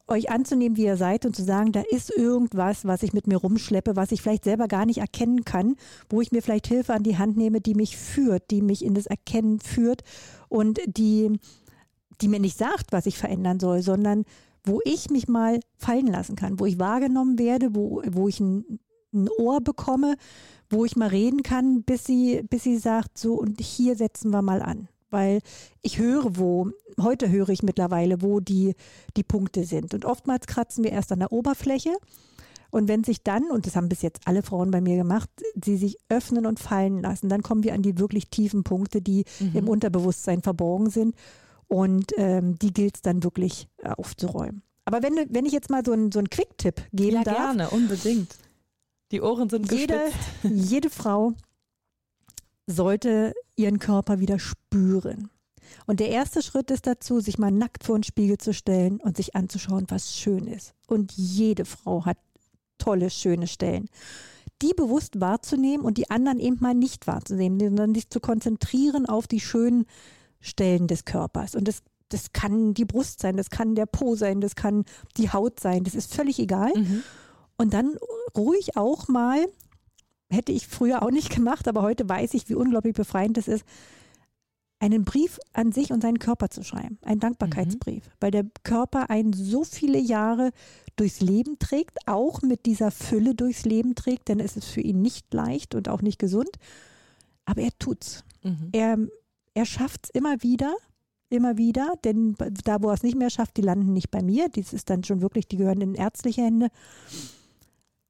euch 0.08 0.30
anzunehmen, 0.30 0.76
wie 0.76 0.84
ihr 0.84 0.96
seid 0.96 1.24
und 1.24 1.36
zu 1.36 1.44
sagen, 1.44 1.72
da 1.72 1.82
ist 1.90 2.10
irgendwas, 2.10 2.84
was 2.84 3.02
ich 3.02 3.12
mit 3.12 3.26
mir 3.26 3.36
rumschleppe, 3.36 3.96
was 3.96 4.12
ich 4.12 4.22
vielleicht 4.22 4.44
selber 4.44 4.68
gar 4.68 4.86
nicht 4.86 4.98
erkennen 4.98 5.44
kann, 5.44 5.76
wo 6.08 6.20
ich 6.20 6.32
mir 6.32 6.42
vielleicht 6.42 6.66
Hilfe 6.66 6.94
an 6.94 7.04
die 7.04 7.16
Hand 7.16 7.36
nehme, 7.36 7.60
die 7.60 7.74
mich 7.74 7.96
führt, 7.96 8.50
die 8.50 8.62
mich 8.62 8.84
in 8.84 8.94
das 8.94 9.06
Erkennen 9.06 9.60
führt 9.60 10.02
und 10.48 10.80
die, 10.86 11.38
die 12.20 12.28
mir 12.28 12.40
nicht 12.40 12.58
sagt, 12.58 12.92
was 12.92 13.06
ich 13.06 13.16
verändern 13.16 13.60
soll, 13.60 13.82
sondern 13.82 14.24
wo 14.64 14.80
ich 14.84 15.10
mich 15.10 15.28
mal 15.28 15.60
fallen 15.76 16.08
lassen 16.08 16.36
kann, 16.36 16.60
wo 16.60 16.66
ich 16.66 16.78
wahrgenommen 16.78 17.38
werde, 17.38 17.74
wo, 17.74 18.02
wo 18.10 18.28
ich 18.28 18.40
ein, 18.40 18.80
ein 19.14 19.28
Ohr 19.38 19.60
bekomme, 19.60 20.16
wo 20.68 20.84
ich 20.84 20.96
mal 20.96 21.08
reden 21.08 21.42
kann, 21.42 21.82
bis 21.82 22.04
sie, 22.04 22.42
bis 22.48 22.64
sie 22.64 22.76
sagt, 22.76 23.16
so 23.16 23.34
und 23.34 23.60
hier 23.60 23.96
setzen 23.96 24.30
wir 24.30 24.42
mal 24.42 24.60
an 24.60 24.88
weil 25.10 25.40
ich 25.82 25.98
höre, 25.98 26.36
wo, 26.36 26.70
heute 27.00 27.30
höre 27.30 27.48
ich 27.50 27.62
mittlerweile, 27.62 28.22
wo 28.22 28.40
die, 28.40 28.74
die 29.16 29.22
Punkte 29.22 29.64
sind. 29.64 29.94
Und 29.94 30.04
oftmals 30.04 30.46
kratzen 30.46 30.84
wir 30.84 30.92
erst 30.92 31.12
an 31.12 31.20
der 31.20 31.32
Oberfläche. 31.32 31.90
Und 32.70 32.88
wenn 32.88 33.02
sich 33.02 33.22
dann, 33.22 33.50
und 33.50 33.66
das 33.66 33.76
haben 33.76 33.88
bis 33.88 34.02
jetzt 34.02 34.20
alle 34.26 34.42
Frauen 34.42 34.70
bei 34.70 34.80
mir 34.80 34.96
gemacht, 34.96 35.28
sie 35.62 35.76
sich 35.76 35.96
öffnen 36.08 36.46
und 36.46 36.60
fallen 36.60 37.02
lassen, 37.02 37.28
dann 37.28 37.42
kommen 37.42 37.64
wir 37.64 37.74
an 37.74 37.82
die 37.82 37.98
wirklich 37.98 38.30
tiefen 38.30 38.62
Punkte, 38.62 39.02
die 39.02 39.24
mhm. 39.40 39.56
im 39.56 39.68
Unterbewusstsein 39.68 40.42
verborgen 40.42 40.90
sind. 40.90 41.14
Und 41.66 42.12
ähm, 42.16 42.58
die 42.58 42.72
gilt 42.72 42.96
es 42.96 43.02
dann 43.02 43.22
wirklich 43.22 43.68
äh, 43.78 43.90
aufzuräumen. 43.90 44.62
Aber 44.84 45.02
wenn, 45.02 45.14
wenn 45.30 45.46
ich 45.46 45.52
jetzt 45.52 45.70
mal 45.70 45.84
so 45.84 45.92
einen 45.92 46.10
so 46.10 46.20
Quick-Tipp 46.20 46.82
geben 46.92 47.16
ja, 47.16 47.22
darf. 47.24 47.36
Ja, 47.36 47.44
gerne, 47.52 47.70
unbedingt. 47.70 48.34
Die 49.12 49.20
Ohren 49.20 49.48
sind 49.48 49.70
jede, 49.70 50.00
jede 50.42 50.90
Frau 50.90 51.34
sollte 52.66 53.34
ihren 53.56 53.78
Körper 53.78 54.20
wieder 54.20 54.38
spüren. 54.38 55.30
Und 55.86 56.00
der 56.00 56.08
erste 56.08 56.42
Schritt 56.42 56.70
ist 56.70 56.86
dazu, 56.86 57.20
sich 57.20 57.38
mal 57.38 57.50
nackt 57.50 57.84
vor 57.84 57.98
den 57.98 58.02
Spiegel 58.02 58.38
zu 58.38 58.52
stellen 58.52 59.00
und 59.00 59.16
sich 59.16 59.36
anzuschauen, 59.36 59.86
was 59.88 60.16
schön 60.16 60.46
ist. 60.46 60.74
Und 60.86 61.12
jede 61.12 61.64
Frau 61.64 62.04
hat 62.04 62.18
tolle, 62.78 63.10
schöne 63.10 63.46
Stellen. 63.46 63.88
Die 64.62 64.74
bewusst 64.74 65.20
wahrzunehmen 65.20 65.84
und 65.84 65.96
die 65.96 66.10
anderen 66.10 66.38
eben 66.38 66.58
mal 66.60 66.74
nicht 66.74 67.06
wahrzunehmen, 67.06 67.60
sondern 67.60 67.94
sich 67.94 68.10
zu 68.10 68.20
konzentrieren 68.20 69.06
auf 69.06 69.26
die 69.26 69.40
schönen 69.40 69.86
Stellen 70.40 70.86
des 70.86 71.04
Körpers. 71.04 71.54
Und 71.54 71.68
das, 71.68 71.82
das 72.08 72.32
kann 72.32 72.74
die 72.74 72.84
Brust 72.84 73.20
sein, 73.20 73.36
das 73.36 73.50
kann 73.50 73.74
der 73.74 73.86
Po 73.86 74.16
sein, 74.16 74.40
das 74.40 74.56
kann 74.56 74.84
die 75.16 75.30
Haut 75.30 75.60
sein, 75.60 75.84
das 75.84 75.94
ist 75.94 76.14
völlig 76.14 76.38
egal. 76.38 76.72
Mhm. 76.74 77.02
Und 77.56 77.74
dann 77.74 77.96
ruhig 78.36 78.76
auch 78.76 79.08
mal 79.08 79.46
hätte 80.30 80.52
ich 80.52 80.66
früher 80.66 81.02
auch 81.02 81.10
nicht 81.10 81.30
gemacht, 81.34 81.68
aber 81.68 81.82
heute 81.82 82.08
weiß 82.08 82.34
ich, 82.34 82.48
wie 82.48 82.54
unglaublich 82.54 82.94
befreiend 82.94 83.38
es 83.38 83.48
ist, 83.48 83.64
einen 84.78 85.04
Brief 85.04 85.38
an 85.52 85.72
sich 85.72 85.92
und 85.92 86.00
seinen 86.00 86.18
Körper 86.18 86.48
zu 86.48 86.62
schreiben, 86.62 86.98
einen 87.02 87.20
Dankbarkeitsbrief, 87.20 88.06
mhm. 88.06 88.10
weil 88.20 88.30
der 88.30 88.46
Körper 88.62 89.10
einen 89.10 89.34
so 89.34 89.62
viele 89.64 89.98
Jahre 89.98 90.52
durchs 90.96 91.20
Leben 91.20 91.58
trägt, 91.58 92.08
auch 92.08 92.40
mit 92.40 92.64
dieser 92.64 92.90
Fülle 92.90 93.34
durchs 93.34 93.66
Leben 93.66 93.94
trägt, 93.94 94.28
denn 94.28 94.40
es 94.40 94.56
ist 94.56 94.68
für 94.68 94.80
ihn 94.80 95.02
nicht 95.02 95.34
leicht 95.34 95.74
und 95.74 95.90
auch 95.90 96.00
nicht 96.00 96.18
gesund, 96.18 96.50
aber 97.44 97.60
er 97.60 97.78
tut's. 97.78 98.24
Mhm. 98.42 98.68
Er 98.72 98.98
er 99.54 99.66
schafft 99.66 100.06
es 100.06 100.10
immer 100.10 100.42
wieder, 100.42 100.74
immer 101.28 101.56
wieder, 101.56 101.94
denn 102.04 102.34
da, 102.64 102.82
wo 102.82 102.88
er 102.88 102.94
es 102.94 103.02
nicht 103.02 103.16
mehr 103.16 103.30
schafft, 103.30 103.56
die 103.56 103.62
landen 103.62 103.92
nicht 103.92 104.10
bei 104.10 104.22
mir. 104.22 104.48
Dies 104.48 104.72
ist 104.72 104.90
dann 104.90 105.04
schon 105.04 105.20
wirklich, 105.20 105.46
die 105.48 105.56
gehören 105.56 105.80
in 105.80 105.94
ärztliche 105.94 106.42
Hände. 106.42 106.68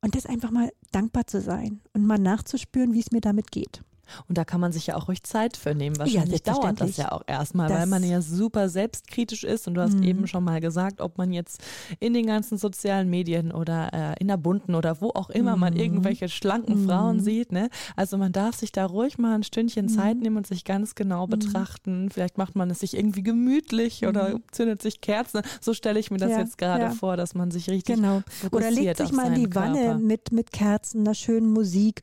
Und 0.02 0.14
das 0.14 0.26
einfach 0.26 0.50
mal 0.50 0.71
dankbar 0.92 1.26
zu 1.26 1.40
sein 1.40 1.80
und 1.92 2.07
mal 2.07 2.19
nachzuspüren, 2.19 2.95
wie 2.95 3.00
es 3.00 3.11
mir 3.11 3.21
damit 3.21 3.50
geht. 3.50 3.83
Und 4.29 4.38
da 4.38 4.45
kann 4.45 4.61
man 4.61 4.73
sich 4.73 4.88
ja 4.88 4.97
auch 4.97 5.09
ruhig 5.09 5.23
Zeit 5.23 5.57
für 5.57 5.75
nehmen. 5.75 5.99
Wahrscheinlich 5.99 6.43
ja, 6.47 6.55
dauert 6.55 6.81
das 6.81 6.97
ja 6.97 7.12
auch 7.12 7.23
erstmal, 7.26 7.71
weil 7.71 7.87
man 7.87 8.02
ja 8.02 8.21
super 8.21 8.69
selbstkritisch 8.69 9.45
ist. 9.45 9.69
Und 9.69 9.75
du 9.75 9.83
hast 9.83 9.97
mhm. 9.97 10.02
eben 10.02 10.26
schon 10.26 10.45
mal 10.45 10.61
gesagt, 10.61 11.00
ob 11.00 11.19
man 11.19 11.33
jetzt 11.33 11.62
in 11.99 12.14
den 12.14 12.26
ganzen 12.26 12.59
sozialen 12.59 13.09
Medien 13.09 13.52
oder 13.52 13.93
äh, 13.93 14.21
in 14.21 14.29
der 14.29 14.37
bunten 14.37 14.75
oder 14.75 15.00
wo 15.00 15.11
auch 15.11 15.31
immer 15.31 15.55
mhm. 15.55 15.61
man 15.61 15.76
irgendwelche 15.76 16.29
schlanken 16.29 16.83
mhm. 16.83 16.88
Frauen 16.88 17.21
sieht. 17.21 17.52
Ne? 17.52 17.71
Also 17.97 18.17
man 18.19 18.33
darf 18.33 18.57
sich 18.57 18.73
da 18.73 18.87
ruhig 18.87 19.19
mal 19.19 19.35
ein 19.35 19.43
Stündchen 19.43 19.88
Zeit 19.88 20.17
mhm. 20.17 20.23
nehmen 20.23 20.37
und 20.38 20.47
sich 20.47 20.64
ganz 20.64 20.95
genau 20.95 21.26
mhm. 21.26 21.31
betrachten. 21.31 22.11
Vielleicht 22.11 22.38
macht 22.38 22.57
man 22.57 22.71
es 22.71 22.81
sich 22.81 22.97
irgendwie 22.97 23.23
gemütlich 23.23 24.07
oder 24.07 24.31
mhm. 24.31 24.43
zündet 24.52 24.83
sich 24.83 25.00
Kerzen. 25.00 25.43
So 25.61 25.75
stelle 25.75 25.99
ich 26.00 26.11
mir 26.11 26.19
das 26.19 26.31
ja, 26.31 26.38
jetzt 26.38 26.59
gerade 26.59 26.85
ja. 26.85 26.90
vor, 26.90 27.17
dass 27.17 27.35
man 27.35 27.50
sich 27.50 27.69
richtig 27.69 27.97
genau. 27.97 28.23
Oder 28.50 28.71
legt 28.71 28.99
sich 28.99 29.12
mal 29.12 29.29
in 29.29 29.35
die 29.35 29.55
Wanne 29.55 29.81
Körper. 29.81 29.99
mit, 29.99 30.33
mit 30.33 30.52
Kerzen, 30.52 31.00
einer 31.00 31.14
schönen 31.14 31.52
Musik 31.52 32.02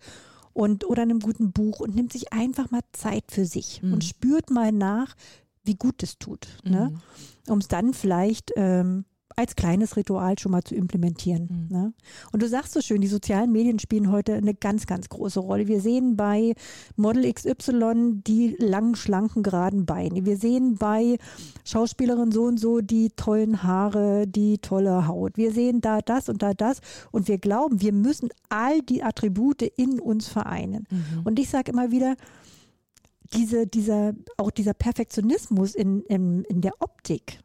und 0.57 0.85
oder 0.85 1.03
einem 1.03 1.19
guten 1.19 1.51
Buch 1.51 1.79
und 1.79 1.93
nimmt 1.93 2.11
sich 2.11 2.33
einfach 2.33 2.71
mal 2.71 2.81
Zeit 2.91 3.25
für 3.29 3.45
sich 3.45 3.83
mhm. 3.83 3.93
und 3.93 4.03
spürt 4.03 4.49
mal 4.49 4.71
nach, 4.71 5.15
wie 5.63 5.75
gut 5.75 6.01
es 6.01 6.17
tut. 6.17 6.47
Ne? 6.63 6.89
Mhm. 7.45 7.51
Um 7.51 7.59
es 7.59 7.67
dann 7.67 7.93
vielleicht 7.93 8.53
ähm, 8.55 9.05
als 9.37 9.55
kleines 9.55 9.95
Ritual 9.95 10.37
schon 10.39 10.51
mal 10.51 10.63
zu 10.63 10.73
implementieren. 10.73 11.67
Mhm. 11.69 11.77
Ne? 11.77 11.93
Und 12.31 12.41
du 12.41 12.49
sagst 12.49 12.73
so 12.73 12.81
schön, 12.81 13.01
die 13.01 13.07
sozialen 13.07 13.51
Medien 13.51 13.77
spielen 13.77 14.11
heute 14.11 14.33
eine 14.33 14.55
ganz, 14.55 14.87
ganz 14.87 15.09
große 15.09 15.39
Rolle. 15.39 15.67
Wir 15.67 15.79
sehen 15.79 16.17
bei 16.17 16.55
Model 16.95 17.31
XY 17.31 18.23
die 18.25 18.55
langen, 18.59 18.95
schlanken, 18.95 19.43
geraden 19.43 19.85
Beine. 19.85 20.25
Wir 20.25 20.37
sehen 20.37 20.77
bei 20.77 21.17
Schauspielerin 21.65 22.31
so 22.31 22.45
und 22.45 22.59
so 22.59 22.81
die 22.81 23.11
tollen 23.11 23.61
Haare, 23.61 24.25
die 24.27 24.57
tolle 24.57 25.07
Haut. 25.07 25.37
Wir 25.37 25.51
sehen 25.51 25.81
da 25.81 26.01
das 26.01 26.29
und 26.29 26.41
da 26.41 26.55
das. 26.55 26.81
Und 27.11 27.27
wir 27.27 27.37
glauben, 27.37 27.79
wir 27.79 27.93
müssen 27.93 28.29
all 28.49 28.81
die 28.81 29.03
Attribute 29.03 29.61
in 29.61 29.99
uns 29.99 30.27
vereinen. 30.27 30.87
Mhm. 30.89 31.21
Und 31.25 31.37
ich 31.37 31.49
sage 31.49 31.71
immer 31.71 31.91
wieder, 31.91 32.15
diese, 33.33 33.67
dieser, 33.67 34.13
auch 34.37 34.49
dieser 34.49 34.73
Perfektionismus 34.73 35.75
in, 35.75 36.01
in, 36.03 36.43
in 36.45 36.61
der 36.61 36.73
Optik, 36.79 37.39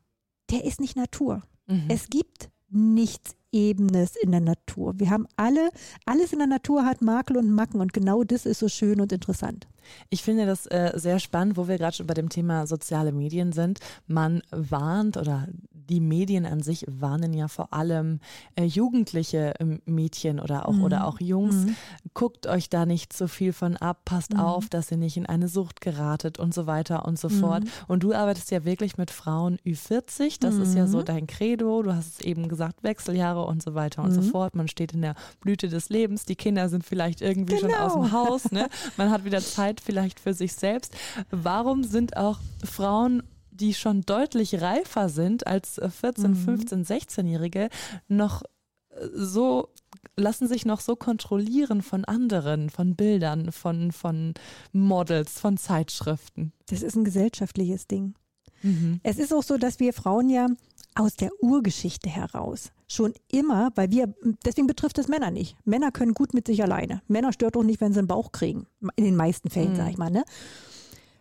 der 0.51 0.65
ist 0.65 0.81
nicht 0.81 0.97
Natur. 0.97 1.43
Mhm. 1.67 1.85
Es 1.89 2.09
gibt 2.09 2.51
nichts 2.71 3.37
Ebenes 3.53 4.17
in 4.17 4.31
der 4.31 4.41
Natur. 4.41 4.95
Wir 4.99 5.11
haben 5.11 5.27
alle, 5.37 5.71
alles 6.07 6.33
in 6.33 6.39
der 6.39 6.49
Natur 6.49 6.87
hat 6.87 7.03
Makel 7.03 7.37
und 7.37 7.51
Macken 7.51 7.81
und 7.81 7.93
genau 7.93 8.25
das 8.25 8.47
ist 8.47 8.61
so 8.61 8.69
schön 8.69 9.01
und 9.01 9.13
interessant. 9.13 9.69
Ich 10.11 10.23
finde 10.23 10.47
das 10.47 10.67
äh, 10.67 10.93
sehr 10.95 11.19
spannend, 11.19 11.57
wo 11.57 11.69
wir 11.69 11.79
gerade 11.79 11.97
schon 11.97 12.07
bei 12.07 12.15
dem 12.15 12.29
Thema 12.29 12.67
soziale 12.67 13.13
Medien 13.13 13.53
sind. 13.53 13.81
Man 14.07 14.43
warnt 14.51 15.17
oder 15.17 15.49
die 15.89 16.01
Medien 16.01 16.47
an 16.47 16.63
sich 16.63 16.85
warnen 16.89 17.35
ja 17.35 17.49
vor 17.49 17.73
allem 17.73 18.21
äh, 18.57 18.65
jugendliche 18.65 19.59
äh, 19.61 19.79
Mädchen 19.85 20.41
oder 20.41 20.69
auch, 20.69 20.75
mhm. 20.75 20.85
oder 20.85 21.07
auch 21.07 21.21
Jungs. 21.21 21.55
Mhm. 21.55 21.77
Guckt 22.15 22.47
euch 22.47 22.71
da 22.71 22.87
nicht 22.87 23.13
so 23.13 23.27
viel 23.27 23.53
von 23.53 23.77
ab, 23.77 24.03
passt 24.05 24.35
mhm. 24.35 24.41
auf, 24.41 24.69
dass 24.69 24.91
ihr 24.91 24.97
nicht 24.97 25.17
in 25.17 25.27
eine 25.27 25.49
Sucht 25.49 25.81
geratet 25.81 26.39
und 26.39 26.55
so 26.55 26.67
weiter 26.67 27.05
und 27.07 27.19
so 27.19 27.29
fort. 27.29 27.65
Mhm. 27.65 27.71
Und 27.89 28.03
du 28.03 28.15
arbeitest 28.15 28.51
ja 28.51 28.65
wirklich 28.65 28.97
mit 28.97 29.11
Frauen 29.11 29.59
Ü40. 29.67 30.39
Das 30.41 30.57
ist 30.57 30.75
ja 30.75 30.87
so 30.87 30.99
mhm. 30.99 31.05
dein 31.05 31.27
Credo. 31.27 31.83
Du 31.83 31.95
hast 31.95 32.21
es 32.21 32.21
eben 32.21 32.49
gesagt, 32.49 32.83
Wechseljahre 32.83 33.45
und 33.45 33.63
so 33.63 33.75
weiter 33.75 34.03
und 34.03 34.13
so 34.13 34.21
mhm. 34.21 34.27
fort. 34.27 34.55
Man 34.55 34.69
steht 34.69 34.93
in 34.93 35.03
der 35.03 35.15
Blüte 35.41 35.69
des 35.69 35.89
Lebens. 35.89 36.25
Die 36.25 36.37
Kinder 36.37 36.69
sind 36.69 36.85
vielleicht 36.85 37.21
irgendwie 37.21 37.57
genau. 37.57 37.69
schon 37.69 37.79
aus 37.79 37.93
dem 37.93 38.13
Haus. 38.13 38.53
Ne? 38.53 38.69
Man 38.97 39.11
hat 39.11 39.25
wieder 39.25 39.41
Zeit 39.41 39.72
vielleicht 39.81 40.21
für 40.21 40.35
sich 40.35 40.53
selbst. 40.55 40.95
Warum 41.31 41.85
sind 41.85 42.17
auch 42.17 42.39
Frauen 42.65 43.23
die 43.53 43.75
schon 43.75 44.01
deutlich 44.01 44.61
reifer 44.61 45.09
sind 45.09 45.47
als 45.47 45.75
14, 45.75 46.35
15, 46.35 46.85
16-Jährige, 46.85 47.69
noch 48.09 48.43
äh, 48.91 49.07
so 49.15 49.69
lassen 50.17 50.49
sich 50.49 50.67
noch 50.67 50.81
so 50.81 50.97
kontrollieren 50.97 51.83
von 51.83 52.05
anderen, 52.05 52.71
von 52.71 52.97
Bildern, 52.97 53.53
von, 53.53 53.93
von 53.93 54.35
Models, 54.73 55.39
von 55.39 55.57
Zeitschriften. 55.57 56.53
Das 56.67 56.83
ist 56.83 56.97
ein 56.97 57.05
gesellschaftliches 57.05 57.87
Ding. 57.87 58.15
Mhm. 58.63 59.01
Es 59.03 59.19
ist 59.19 59.33
auch 59.33 59.43
so, 59.43 59.59
dass 59.59 59.81
wir 59.81 59.93
Frauen 59.93 60.29
ja 60.29 60.49
aus 60.95 61.17
der 61.17 61.31
Urgeschichte 61.41 62.09
heraus 62.09 62.71
schon 62.89 63.15
immer, 63.31 63.71
weil 63.75 63.91
wir, 63.91 64.15
deswegen 64.45 64.67
betrifft 64.67 64.99
es 64.99 65.09
Männer 65.09 65.31
nicht. 65.31 65.57
Männer 65.65 65.91
können 65.91 66.13
gut 66.13 66.35
mit 66.35 66.47
sich 66.47 66.63
alleine. 66.63 67.03
Männer 67.09 67.33
stört 67.33 67.57
auch 67.57 67.63
nicht, 67.63 67.81
wenn 67.81 67.93
sie 67.93 68.01
einen 68.01 68.09
Bauch 68.09 68.33
kriegen. 68.33 68.67
In 68.97 69.05
den 69.05 69.17
meisten 69.17 69.51
Fällen, 69.51 69.73
mhm. 69.73 69.77
sag 69.77 69.91
ich 69.91 69.99
mal, 69.99 70.11
ne? 70.11 70.25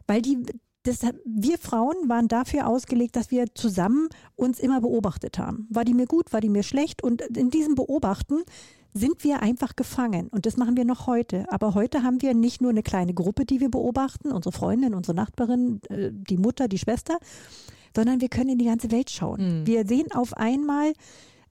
Weil 0.08 0.22
die, 0.22 0.44
Deshalb, 0.86 1.22
wir 1.26 1.60
Frauen 1.60 2.10
waren 2.10 2.28
dafür 2.28 2.66
ausgelegt, 2.68 3.16
dass 3.16 3.30
wir 3.30 3.46
zusammen 3.54 4.10
uns 4.36 4.60
immer 4.60 4.82
beobachtet 4.82 5.38
haben. 5.38 5.68
War 5.70 5.86
die 5.86 5.94
mir 5.94 6.08
gut, 6.08 6.34
war 6.34 6.42
die 6.42 6.50
mir 6.50 6.64
schlecht? 6.64 7.04
Und 7.04 7.22
in 7.22 7.52
diesem 7.52 7.76
Beobachten 7.76 8.42
sind 8.92 9.24
wir 9.24 9.44
einfach 9.44 9.76
gefangen. 9.76 10.28
Und 10.30 10.48
das 10.48 10.58
machen 10.58 10.76
wir 10.76 10.86
noch 10.86 11.06
heute. 11.06 11.46
Aber 11.52 11.76
heute 11.76 12.02
haben 12.02 12.20
wir 12.24 12.34
nicht 12.34 12.62
nur 12.62 12.72
eine 12.72 12.82
kleine 12.82 13.14
Gruppe, 13.14 13.46
die 13.46 13.60
wir 13.60 13.70
beobachten, 13.70 14.32
unsere 14.32 14.52
Freundin, 14.52 14.96
unsere 14.96 15.16
Nachbarin, 15.16 15.82
äh, 15.90 16.10
die 16.12 16.38
Mutter, 16.38 16.68
die 16.68 16.80
Schwester, 16.80 17.20
sondern 17.96 18.22
wir 18.22 18.30
können 18.30 18.50
in 18.50 18.58
die 18.58 18.66
ganze 18.66 18.92
Welt 18.92 19.10
schauen. 19.10 19.62
Mhm. 19.62 19.68
Wir 19.68 19.86
sehen 19.86 20.12
auf 20.12 20.36
einmal 20.36 20.94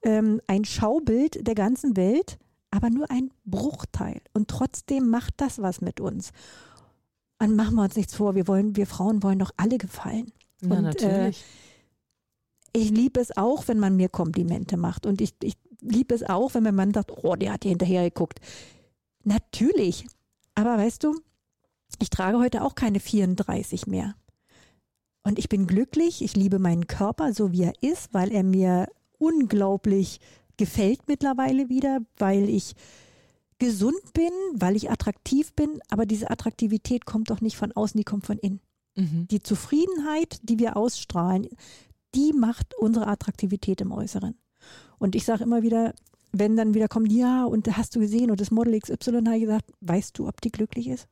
ähm, 0.03 0.41
ein 0.47 0.65
Schaubild 0.65 1.45
der 1.47 1.55
ganzen 1.55 1.95
Welt, 1.95 2.37
aber 2.71 2.89
nur 2.89 3.09
ein 3.11 3.31
Bruchteil. 3.45 4.21
Und 4.33 4.47
trotzdem 4.47 5.09
macht 5.09 5.35
das 5.37 5.61
was 5.61 5.81
mit 5.81 5.99
uns. 5.99 6.31
Und 7.39 7.55
machen 7.55 7.75
wir 7.75 7.83
uns 7.83 7.95
nichts 7.95 8.15
vor, 8.15 8.35
wir 8.35 8.47
wollen, 8.47 8.75
wir 8.75 8.87
Frauen 8.87 9.23
wollen 9.23 9.39
doch 9.39 9.51
alle 9.57 9.77
gefallen. 9.77 10.31
Ja, 10.61 10.77
und, 10.77 10.83
natürlich. 10.83 11.41
Äh, 11.41 12.79
ich 12.81 12.89
liebe 12.89 13.19
es 13.19 13.35
auch, 13.35 13.67
wenn 13.67 13.79
man 13.79 13.95
mir 13.95 14.09
Komplimente 14.09 14.77
macht. 14.77 15.05
Und 15.05 15.21
ich, 15.21 15.33
ich 15.41 15.57
liebe 15.81 16.15
es 16.15 16.23
auch, 16.23 16.53
wenn 16.53 16.63
mein 16.63 16.75
Mann 16.75 16.93
sagt, 16.93 17.11
oh, 17.23 17.35
der 17.35 17.53
hat 17.53 17.63
dir 17.63 17.69
hinterher 17.69 18.03
geguckt. 18.03 18.39
Natürlich. 19.23 20.05
Aber 20.55 20.77
weißt 20.77 21.03
du, 21.03 21.19
ich 21.99 22.09
trage 22.09 22.37
heute 22.37 22.63
auch 22.63 22.75
keine 22.75 22.99
34 22.99 23.87
mehr. 23.87 24.15
Und 25.23 25.37
ich 25.37 25.49
bin 25.49 25.67
glücklich, 25.67 26.23
ich 26.23 26.35
liebe 26.35 26.59
meinen 26.59 26.87
Körper 26.87 27.33
so 27.33 27.51
wie 27.51 27.63
er 27.63 27.73
ist, 27.81 28.13
weil 28.13 28.31
er 28.31 28.43
mir 28.43 28.87
unglaublich 29.17 30.19
gefällt 30.57 31.07
mittlerweile 31.07 31.69
wieder, 31.69 31.99
weil 32.17 32.49
ich 32.49 32.73
gesund 33.59 34.13
bin, 34.13 34.31
weil 34.53 34.75
ich 34.75 34.89
attraktiv 34.89 35.53
bin, 35.53 35.79
aber 35.89 36.07
diese 36.07 36.31
Attraktivität 36.31 37.05
kommt 37.05 37.29
doch 37.29 37.41
nicht 37.41 37.57
von 37.57 37.71
außen, 37.71 37.97
die 37.97 38.03
kommt 38.03 38.25
von 38.25 38.39
innen. 38.39 38.59
Mhm. 38.95 39.27
Die 39.29 39.41
Zufriedenheit, 39.41 40.39
die 40.41 40.57
wir 40.57 40.75
ausstrahlen, 40.75 41.47
die 42.15 42.33
macht 42.33 42.73
unsere 42.77 43.07
Attraktivität 43.07 43.81
im 43.81 43.91
Äußeren. 43.91 44.35
Und 44.97 45.15
ich 45.15 45.25
sage 45.25 45.43
immer 45.43 45.61
wieder, 45.61 45.93
wenn 46.31 46.55
dann 46.57 46.73
wieder 46.73 46.87
kommt, 46.87 47.11
ja, 47.11 47.45
und 47.45 47.75
hast 47.77 47.95
du 47.95 47.99
gesehen, 47.99 48.31
und 48.31 48.41
das 48.41 48.51
Model 48.51 48.79
XY 48.79 49.23
hat 49.27 49.39
gesagt, 49.39 49.71
weißt 49.81 50.17
du, 50.17 50.27
ob 50.27 50.41
die 50.41 50.51
glücklich 50.51 50.87
ist? 50.87 51.07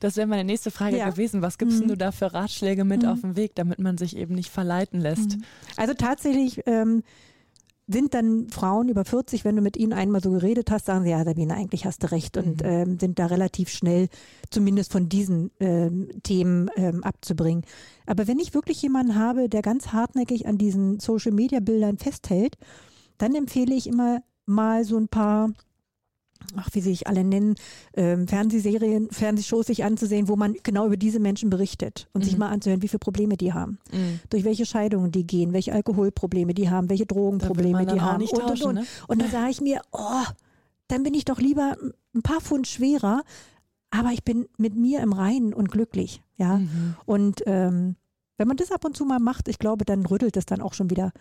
Das 0.00 0.16
wäre 0.16 0.26
meine 0.26 0.44
nächste 0.44 0.70
Frage 0.70 0.98
ja. 0.98 1.10
gewesen. 1.10 1.42
Was 1.42 1.58
gibst 1.58 1.82
mhm. 1.82 1.88
du 1.88 1.96
da 1.96 2.12
für 2.12 2.32
Ratschläge 2.32 2.84
mit 2.84 3.02
mhm. 3.02 3.08
auf 3.08 3.20
den 3.22 3.36
Weg, 3.36 3.54
damit 3.54 3.78
man 3.78 3.98
sich 3.98 4.16
eben 4.16 4.34
nicht 4.34 4.50
verleiten 4.50 5.00
lässt? 5.00 5.36
Mhm. 5.36 5.44
Also 5.76 5.94
tatsächlich 5.94 6.62
ähm, 6.66 7.02
sind 7.92 8.14
dann 8.14 8.48
Frauen 8.50 8.88
über 8.88 9.04
40, 9.04 9.44
wenn 9.44 9.56
du 9.56 9.62
mit 9.62 9.76
ihnen 9.76 9.92
einmal 9.92 10.22
so 10.22 10.30
geredet 10.30 10.70
hast, 10.70 10.86
sagen 10.86 11.04
sie, 11.04 11.10
ja, 11.10 11.24
Sabine, 11.24 11.54
eigentlich 11.54 11.86
hast 11.86 12.02
du 12.02 12.10
recht 12.10 12.36
und 12.36 12.62
mhm. 12.62 12.68
ähm, 12.68 12.98
sind 12.98 13.18
da 13.18 13.26
relativ 13.26 13.68
schnell 13.68 14.08
zumindest 14.50 14.92
von 14.92 15.08
diesen 15.08 15.50
ähm, 15.60 16.08
Themen 16.22 16.70
ähm, 16.76 17.02
abzubringen. 17.02 17.64
Aber 18.06 18.28
wenn 18.28 18.38
ich 18.38 18.54
wirklich 18.54 18.80
jemanden 18.82 19.16
habe, 19.16 19.48
der 19.48 19.62
ganz 19.62 19.88
hartnäckig 19.88 20.46
an 20.46 20.58
diesen 20.58 21.00
Social-Media-Bildern 21.00 21.98
festhält, 21.98 22.56
dann 23.18 23.34
empfehle 23.34 23.74
ich 23.74 23.86
immer 23.86 24.22
mal 24.46 24.84
so 24.84 24.96
ein 24.96 25.08
paar 25.08 25.50
ach, 26.56 26.68
wie 26.72 26.80
sie 26.80 26.90
sich 26.90 27.06
alle 27.06 27.24
nennen, 27.24 27.54
ähm, 27.94 28.26
Fernsehserien, 28.26 29.10
Fernsehshows 29.10 29.66
sich 29.66 29.84
anzusehen, 29.84 30.28
wo 30.28 30.36
man 30.36 30.54
genau 30.62 30.86
über 30.86 30.96
diese 30.96 31.20
Menschen 31.20 31.50
berichtet 31.50 32.08
und 32.12 32.22
mhm. 32.22 32.24
sich 32.24 32.38
mal 32.38 32.48
anzuhören, 32.48 32.82
wie 32.82 32.88
viele 32.88 32.98
Probleme 32.98 33.36
die 33.36 33.52
haben, 33.52 33.78
mhm. 33.92 34.20
durch 34.30 34.44
welche 34.44 34.66
Scheidungen 34.66 35.12
die 35.12 35.26
gehen, 35.26 35.52
welche 35.52 35.72
Alkoholprobleme 35.72 36.54
die 36.54 36.70
haben, 36.70 36.88
welche 36.88 37.06
Drogenprobleme 37.06 37.86
die 37.86 38.00
haben 38.00 38.22
und, 38.22 38.30
tauschen, 38.30 38.66
und, 38.66 38.78
und. 38.78 38.82
Ne? 38.82 38.86
und 39.08 39.22
dann 39.22 39.30
sage 39.30 39.50
ich 39.50 39.60
mir, 39.60 39.80
oh, 39.92 40.24
dann 40.88 41.02
bin 41.02 41.14
ich 41.14 41.24
doch 41.24 41.38
lieber 41.38 41.76
ein 42.14 42.22
paar 42.22 42.40
Pfund 42.40 42.66
schwerer, 42.66 43.22
aber 43.90 44.10
ich 44.10 44.24
bin 44.24 44.46
mit 44.56 44.74
mir 44.74 45.00
im 45.00 45.12
Reinen 45.12 45.52
und 45.52 45.70
glücklich, 45.70 46.22
ja. 46.36 46.58
Mhm. 46.58 46.96
Und 47.06 47.42
ähm, 47.46 47.96
wenn 48.36 48.48
man 48.48 48.56
das 48.56 48.72
ab 48.72 48.84
und 48.84 48.96
zu 48.96 49.04
mal 49.04 49.18
macht, 49.18 49.48
ich 49.48 49.58
glaube, 49.58 49.84
dann 49.84 50.06
rüttelt 50.06 50.36
es 50.36 50.46
dann 50.46 50.62
auch 50.62 50.74
schon 50.74 50.90
wieder 50.90 51.12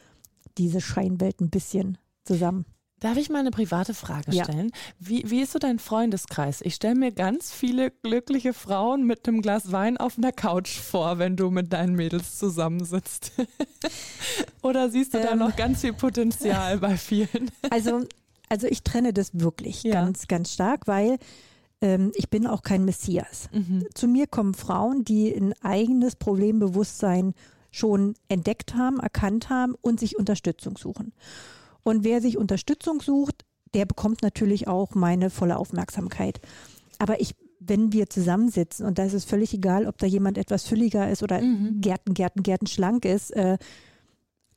diese 0.57 0.81
Scheinwelt 0.81 1.41
ein 1.41 1.49
bisschen 1.49 1.97
zusammen. 2.23 2.65
Darf 2.99 3.17
ich 3.17 3.29
mal 3.29 3.39
eine 3.39 3.51
private 3.51 3.93
Frage 3.93 4.31
stellen? 4.31 4.71
Ja. 4.73 4.81
Wie, 4.99 5.29
wie 5.29 5.41
ist 5.41 5.53
so 5.53 5.59
dein 5.59 5.79
Freundeskreis? 5.79 6.61
Ich 6.61 6.75
stelle 6.75 6.95
mir 6.95 7.11
ganz 7.11 7.51
viele 7.51 7.91
glückliche 7.91 8.53
Frauen 8.53 9.05
mit 9.05 9.27
einem 9.27 9.41
Glas 9.41 9.71
Wein 9.71 9.97
auf 9.97 10.17
einer 10.17 10.31
Couch 10.31 10.77
vor, 10.77 11.17
wenn 11.17 11.37
du 11.37 11.49
mit 11.49 11.71
deinen 11.71 11.95
Mädels 11.95 12.37
zusammensitzt. 12.37 13.31
Oder 14.61 14.89
siehst 14.89 15.13
du 15.13 15.19
ähm, 15.19 15.25
da 15.25 15.35
noch 15.35 15.55
ganz 15.55 15.81
viel 15.81 15.93
Potenzial 15.93 16.77
bei 16.79 16.97
vielen? 16.97 17.51
Also, 17.69 18.01
also 18.49 18.67
ich 18.67 18.83
trenne 18.83 19.13
das 19.13 19.31
wirklich 19.33 19.83
ja. 19.83 19.93
ganz, 19.93 20.27
ganz 20.27 20.53
stark, 20.53 20.87
weil 20.87 21.17
ähm, 21.81 22.11
ich 22.15 22.29
bin 22.29 22.47
auch 22.47 22.63
kein 22.63 22.83
Messias. 22.83 23.49
Mhm. 23.51 23.85
Zu 23.93 24.07
mir 24.07 24.27
kommen 24.27 24.53
Frauen, 24.53 25.05
die 25.05 25.31
ein 25.31 25.53
eigenes 25.61 26.15
Problembewusstsein 26.15 27.33
schon 27.71 28.15
entdeckt 28.27 28.75
haben, 28.75 28.99
erkannt 28.99 29.49
haben 29.49 29.75
und 29.81 29.99
sich 29.99 30.17
Unterstützung 30.17 30.77
suchen. 30.77 31.13
Und 31.83 32.03
wer 32.03 32.21
sich 32.21 32.37
Unterstützung 32.37 33.01
sucht, 33.01 33.45
der 33.73 33.85
bekommt 33.85 34.21
natürlich 34.21 34.67
auch 34.67 34.95
meine 34.95 35.29
volle 35.29 35.57
Aufmerksamkeit. 35.57 36.39
Aber 36.97 37.21
ich, 37.21 37.35
wenn 37.59 37.93
wir 37.93 38.09
zusammensitzen 38.09 38.85
und 38.85 38.97
da 38.97 39.03
ist 39.03 39.13
es 39.13 39.25
völlig 39.25 39.53
egal, 39.53 39.87
ob 39.87 39.97
da 39.97 40.07
jemand 40.07 40.37
etwas 40.37 40.65
fülliger 40.65 41.09
ist 41.09 41.23
oder 41.23 41.41
Mhm. 41.41 41.81
Gärten, 41.81 42.13
Gärten, 42.13 42.43
Gärten 42.43 42.67
schlank 42.67 43.05
ist, 43.05 43.31
äh, 43.31 43.57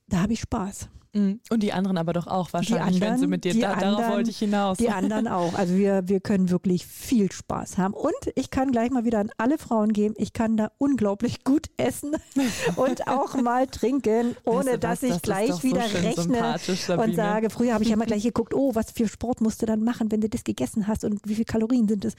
da 0.09 0.23
habe 0.23 0.33
ich 0.33 0.41
Spaß. 0.41 0.89
Mhm. 1.15 1.41
Und 1.51 1.63
die 1.63 1.73
anderen 1.73 1.99
aber 1.99 2.13
doch 2.15 2.27
auch 2.27 2.53
wahrscheinlich, 2.53 3.01
wenn 3.01 3.01
sie 3.01 3.25
anderen- 3.25 3.31
mit 3.31 3.45
dir, 3.45 3.55
da, 3.55 3.75
darauf 3.75 3.83
anderen- 3.83 4.13
wollte 4.13 4.31
ich 4.31 4.39
hinaus. 4.39 4.79
Die 4.79 4.89
anderen 4.89 5.29
auch. 5.29 5.55
Also 5.55 5.75
wir, 5.77 6.09
wir 6.09 6.21
können 6.21 6.49
wirklich 6.51 6.87
viel 6.87 7.31
Spaß 7.31 7.77
haben. 7.79 7.93
Und 7.95 8.15
ich 8.35 8.51
kann 8.51 8.73
gleich 8.73 8.91
mal 8.91 9.05
wieder 9.05 9.19
an 9.19 9.31
alle 9.37 9.59
Frauen 9.59 9.93
geben, 9.93 10.15
ich 10.17 10.33
kann 10.33 10.57
da 10.57 10.73
unglaublich 10.79 11.45
gut 11.45 11.69
essen 11.77 12.17
und 12.77 13.09
auch 13.09 13.35
mal 13.35 13.67
trinken, 13.67 14.37
ohne 14.45 14.59
Weißt 14.65 14.73
du 14.75 14.79
dass 14.79 15.03
ich 15.03 15.11
das 15.11 15.23
gleich 15.23 15.53
so 15.53 15.63
wieder 15.63 15.83
schön 15.83 16.01
rechne 16.05 16.57
und 16.97 17.15
sage, 17.15 17.51
früher 17.51 17.75
habe 17.75 17.83
ich 17.85 17.91
ja 17.91 17.95
immer 17.95 18.07
gleich 18.07 18.23
geguckt, 18.23 18.55
oh, 18.55 18.75
was 18.75 18.91
für 18.93 19.07
Sport 19.09 19.41
musst 19.41 19.61
du 19.61 19.67
dann 19.67 19.85
machen, 19.85 20.11
wenn 20.11 20.21
du 20.23 20.29
das 20.29 20.45
gegessen 20.45 20.87
hast 20.87 21.05
und 21.05 21.21
wie 21.27 21.35
viele 21.35 21.45
Kalorien 21.45 21.89
sind 21.89 22.05
es. 22.05 22.15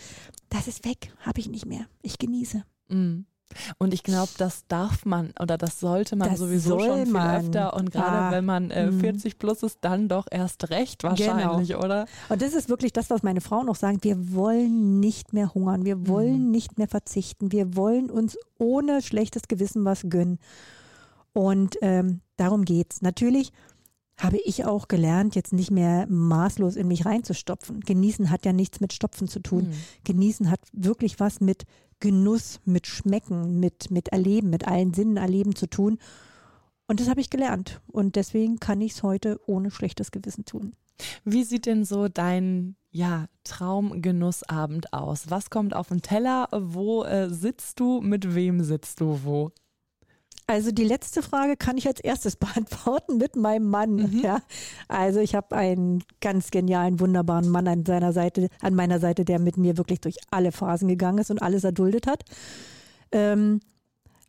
Das 0.49 0.67
ist 0.67 0.85
weg, 0.85 1.11
habe 1.21 1.39
ich 1.39 1.49
nicht 1.49 1.65
mehr. 1.65 1.87
Ich 2.03 2.19
genieße. 2.19 2.63
Mhm. 2.89 3.25
Und 3.77 3.93
ich 3.93 4.03
glaube, 4.03 4.31
das 4.37 4.65
darf 4.67 5.05
man 5.05 5.33
oder 5.39 5.57
das 5.57 5.79
sollte 5.79 6.15
man 6.15 6.29
Das 6.29 6.39
sowieso 6.39 6.79
soll 6.79 6.87
schon 6.87 7.03
viel 7.03 7.13
man. 7.13 7.41
öfter 7.41 7.73
und 7.75 7.91
gerade 7.91 8.17
Ah, 8.17 8.31
wenn 8.31 8.45
man 8.45 8.71
äh, 8.71 8.91
mhm. 8.91 8.99
40 8.99 9.39
plus 9.39 9.63
ist, 9.63 9.79
dann 9.81 10.07
doch 10.07 10.25
erst 10.29 10.69
recht 10.69 11.03
wahrscheinlich, 11.03 11.75
oder? 11.75 12.05
Und 12.29 12.41
das 12.41 12.53
ist 12.53 12.69
wirklich 12.69 12.93
das, 12.93 13.09
was 13.09 13.23
meine 13.23 13.41
Frauen 13.41 13.69
auch 13.69 13.75
sagen. 13.75 13.99
Wir 14.01 14.33
wollen 14.33 14.99
nicht 14.99 15.33
mehr 15.33 15.53
hungern. 15.53 15.85
Wir 15.85 16.07
wollen 16.07 16.51
nicht 16.51 16.77
mehr 16.77 16.87
verzichten. 16.87 17.51
Wir 17.51 17.75
wollen 17.75 18.09
uns 18.09 18.37
ohne 18.57 19.01
schlechtes 19.01 19.43
Gewissen 19.47 19.85
was 19.85 20.03
gönnen. 20.09 20.39
Und 21.33 21.77
ähm, 21.81 22.21
darum 22.37 22.63
geht's. 22.65 23.01
Natürlich 23.01 23.51
habe 24.17 24.37
ich 24.37 24.65
auch 24.65 24.87
gelernt, 24.87 25.35
jetzt 25.35 25.53
nicht 25.53 25.71
mehr 25.71 26.05
maßlos 26.07 26.75
in 26.75 26.87
mich 26.87 27.05
reinzustopfen. 27.05 27.81
Genießen 27.81 28.29
hat 28.29 28.45
ja 28.45 28.53
nichts 28.53 28.79
mit 28.79 28.93
Stopfen 28.93 29.27
zu 29.27 29.39
tun. 29.39 29.69
Mhm. 29.69 29.73
Genießen 30.03 30.49
hat 30.49 30.59
wirklich 30.71 31.19
was 31.19 31.41
mit 31.41 31.63
Genuss, 31.99 32.59
mit 32.65 32.85
Schmecken, 32.85 33.59
mit, 33.59 33.89
mit 33.89 34.09
Erleben, 34.09 34.49
mit 34.49 34.67
allen 34.67 34.93
Sinnen 34.93 35.17
erleben 35.17 35.55
zu 35.55 35.67
tun. 35.67 35.99
Und 36.87 36.99
das 36.99 37.09
habe 37.09 37.21
ich 37.21 37.29
gelernt. 37.29 37.81
Und 37.87 38.15
deswegen 38.15 38.59
kann 38.59 38.81
ich 38.81 38.93
es 38.93 39.03
heute 39.03 39.39
ohne 39.45 39.71
schlechtes 39.71 40.11
Gewissen 40.11 40.45
tun. 40.45 40.73
Wie 41.23 41.43
sieht 41.43 41.65
denn 41.65 41.85
so 41.85 42.07
dein 42.07 42.75
ja, 42.91 43.27
Traumgenussabend 43.43 44.93
aus? 44.93 45.29
Was 45.29 45.49
kommt 45.49 45.75
auf 45.75 45.87
den 45.87 46.01
Teller? 46.01 46.47
Wo 46.51 47.03
äh, 47.03 47.29
sitzt 47.29 47.79
du? 47.79 48.01
Mit 48.01 48.35
wem 48.35 48.61
sitzt 48.63 49.01
du 49.01 49.23
wo? 49.23 49.51
Also 50.45 50.71
die 50.71 50.83
letzte 50.83 51.21
Frage 51.21 51.55
kann 51.55 51.77
ich 51.77 51.87
als 51.87 51.99
erstes 51.99 52.35
beantworten 52.37 53.17
mit 53.17 53.35
meinem 53.35 53.69
Mann. 53.69 54.21
Ja. 54.21 54.41
Also 54.87 55.19
ich 55.19 55.35
habe 55.35 55.55
einen 55.55 56.03
ganz 56.21 56.51
genialen, 56.51 56.99
wunderbaren 56.99 57.49
Mann 57.49 57.67
an 57.67 57.85
seiner 57.85 58.13
Seite, 58.13 58.49
an 58.61 58.75
meiner 58.75 58.99
Seite, 58.99 59.25
der 59.25 59.39
mit 59.39 59.57
mir 59.57 59.77
wirklich 59.77 60.01
durch 60.01 60.17
alle 60.31 60.51
Phasen 60.51 60.87
gegangen 60.87 61.19
ist 61.19 61.31
und 61.31 61.41
alles 61.41 61.63
erduldet 61.63 62.07
hat. 62.07 62.23
Ähm, 63.11 63.59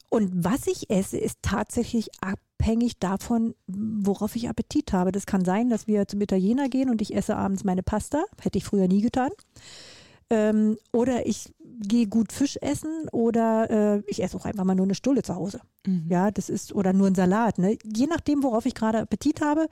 und 0.09 0.44
was 0.44 0.68
ich 0.68 0.90
esse, 0.90 1.18
ist 1.18 1.38
tatsächlich 1.42 2.09
abhängig 2.21 3.00
davon, 3.00 3.54
worauf 3.66 4.37
ich 4.37 4.49
Appetit 4.49 4.92
habe. 4.92 5.11
Das 5.11 5.26
kann 5.26 5.44
sein, 5.44 5.71
dass 5.71 5.88
wir 5.88 6.06
zum 6.06 6.21
Italiener 6.21 6.68
gehen 6.68 6.88
und 6.88 7.02
ich 7.02 7.16
esse 7.16 7.37
abends 7.37 7.64
meine 7.64 7.83
Pasta. 7.83 8.23
Hätte 8.40 8.59
ich 8.59 8.64
früher 8.64 8.87
nie 8.87 9.00
getan. 9.00 9.30
Ähm, 10.30 10.76
oder 10.92 11.26
ich 11.26 11.52
gehe 11.80 12.06
gut 12.06 12.32
Fisch 12.32 12.56
essen 12.60 13.08
oder 13.12 13.70
äh, 13.96 14.02
ich 14.06 14.22
esse 14.22 14.36
auch 14.36 14.44
einfach 14.44 14.64
mal 14.64 14.74
nur 14.74 14.86
eine 14.86 14.94
Stulle 14.94 15.22
zu 15.22 15.34
Hause. 15.34 15.60
Mhm. 15.86 16.06
Ja, 16.08 16.30
das 16.30 16.48
ist, 16.48 16.74
oder 16.74 16.92
nur 16.92 17.06
ein 17.08 17.14
Salat, 17.14 17.58
ne? 17.58 17.76
Je 17.84 18.06
nachdem, 18.06 18.42
worauf 18.42 18.66
ich 18.66 18.74
gerade 18.74 18.98
Appetit 19.00 19.40
habe. 19.40 19.66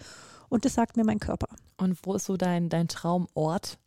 Und 0.49 0.65
das 0.65 0.75
sagt 0.75 0.97
mir 0.97 1.05
mein 1.05 1.19
Körper. 1.21 1.47
Und 1.79 1.99
wo 2.05 2.15
ist 2.15 2.27
so 2.27 2.37
dein, 2.37 2.69
dein 2.69 2.87
Traumort, 2.89 3.79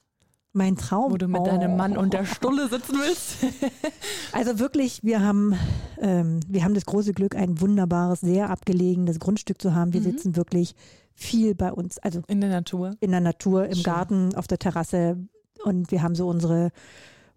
Mein 0.53 0.75
Traum. 0.77 1.11
wo 1.11 1.17
du 1.17 1.27
mit 1.27 1.41
Oh. 1.41 1.45
deinem 1.45 1.75
Mann 1.77 1.95
und 1.97 2.13
der 2.13 2.25
Stulle 2.25 2.67
sitzen 2.69 2.95
willst? 2.99 3.37
Also 4.31 4.59
wirklich, 4.59 5.01
wir 5.03 5.21
haben, 5.21 5.55
ähm, 5.99 6.39
wir 6.47 6.63
haben 6.63 6.73
das 6.73 6.85
große 6.85 7.13
Glück, 7.13 7.35
ein 7.35 7.61
wunderbares, 7.61 8.19
sehr 8.21 8.49
abgelegenes 8.49 9.19
Grundstück 9.19 9.61
zu 9.61 9.73
haben. 9.75 9.93
Wir 9.93 10.01
Mhm. 10.01 10.05
sitzen 10.05 10.35
wirklich 10.35 10.75
viel 11.13 11.55
bei 11.55 11.71
uns, 11.71 11.99
also 11.99 12.21
In 12.27 12.41
der 12.41 12.49
Natur. 12.49 12.91
in 12.99 13.11
der 13.11 13.21
Natur, 13.21 13.65
im 13.67 13.75
Schön. 13.75 13.83
Garten, 13.83 14.35
auf 14.35 14.47
der 14.47 14.57
Terrasse. 14.59 15.17
Und 15.63 15.91
wir 15.91 16.01
haben 16.01 16.15
so 16.15 16.27
unsere 16.27 16.71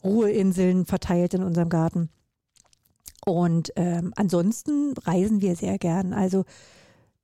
Ruheinseln 0.05 0.87
verteilt 0.87 1.35
in 1.35 1.43
unserem 1.43 1.69
Garten. 1.69 2.09
Und 3.27 3.73
ähm, 3.77 4.13
ansonsten 4.17 4.95
reisen 5.05 5.41
wir 5.41 5.55
sehr 5.57 5.79
gern. 5.79 6.13
Also 6.15 6.45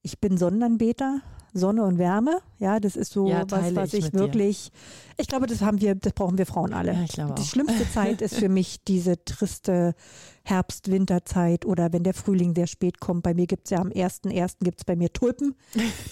ich 0.02 0.18
bin 0.20 0.36
Sonnenanbeter, 0.36 1.20
Sonne 1.54 1.84
und 1.84 1.98
Wärme. 1.98 2.40
Ja, 2.58 2.80
das 2.80 2.96
ist 2.96 3.12
so 3.12 3.28
Ja, 3.28 3.44
was, 3.48 3.74
was 3.74 3.94
ich 3.94 4.00
ich 4.00 4.04
mit 4.06 4.14
dir. 4.14 4.18
wirklich. 4.18 4.70
Ich 5.16 5.28
glaube, 5.28 5.46
das 5.46 5.62
haben 5.62 5.80
wir, 5.80 5.94
das 5.94 6.12
brauchen 6.12 6.36
wir 6.36 6.46
Frauen 6.46 6.74
alle. 6.74 6.92
Ja, 6.92 7.02
ich 7.04 7.12
glaube 7.12 7.34
Die 7.38 7.44
schlimmste 7.46 7.88
Zeit 7.94 8.20
ist 8.20 8.34
für 8.34 8.48
mich 8.48 8.82
diese 8.84 9.24
triste 9.24 9.94
Herbst-Winterzeit 10.42 11.64
oder 11.64 11.92
wenn 11.92 12.02
der 12.02 12.12
Frühling 12.12 12.54
sehr 12.54 12.66
spät 12.66 13.00
kommt. 13.00 13.22
Bei 13.22 13.32
mir 13.34 13.46
gibt 13.46 13.66
es 13.66 13.70
ja 13.70 13.78
am 13.78 13.88
1.1. 13.88 14.56
gibt 14.62 14.80
es 14.80 14.84
bei 14.84 14.96
mir 14.96 15.12
Tulpen. 15.12 15.54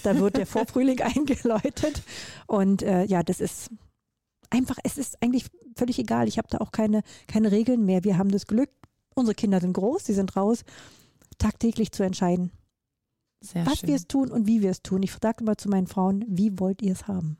Da 0.03 0.17
wird 0.17 0.37
der 0.37 0.47
Vorfrühling 0.47 1.01
eingeläutet. 1.15 2.01
Und 2.47 2.81
äh, 2.81 3.03
ja, 3.03 3.21
das 3.21 3.41
ist 3.41 3.69
einfach, 4.53 4.77
es 4.83 4.97
ist 4.97 5.21
eigentlich 5.21 5.45
völlig 5.75 5.99
egal. 5.99 6.27
Ich 6.27 6.37
habe 6.37 6.47
da 6.49 6.59
auch 6.59 6.71
keine, 6.71 7.01
keine 7.27 7.51
Regeln 7.51 7.85
mehr. 7.85 8.03
Wir 8.03 8.17
haben 8.17 8.31
das 8.31 8.47
Glück, 8.47 8.69
unsere 9.15 9.35
Kinder 9.35 9.59
sind 9.59 9.73
groß, 9.73 10.05
sie 10.05 10.13
sind 10.13 10.35
raus, 10.35 10.63
tagtäglich 11.37 11.91
zu 11.91 12.03
entscheiden, 12.03 12.51
Sehr 13.41 13.65
was 13.65 13.79
schön. 13.79 13.89
wir 13.89 13.95
es 13.95 14.07
tun 14.07 14.31
und 14.31 14.47
wie 14.47 14.61
wir 14.61 14.71
es 14.71 14.81
tun. 14.81 15.03
Ich 15.03 15.11
sage 15.11 15.43
immer 15.43 15.57
zu 15.57 15.69
meinen 15.69 15.87
Frauen, 15.87 16.23
wie 16.27 16.59
wollt 16.59 16.81
ihr 16.81 16.93
es 16.93 17.07
haben? 17.07 17.37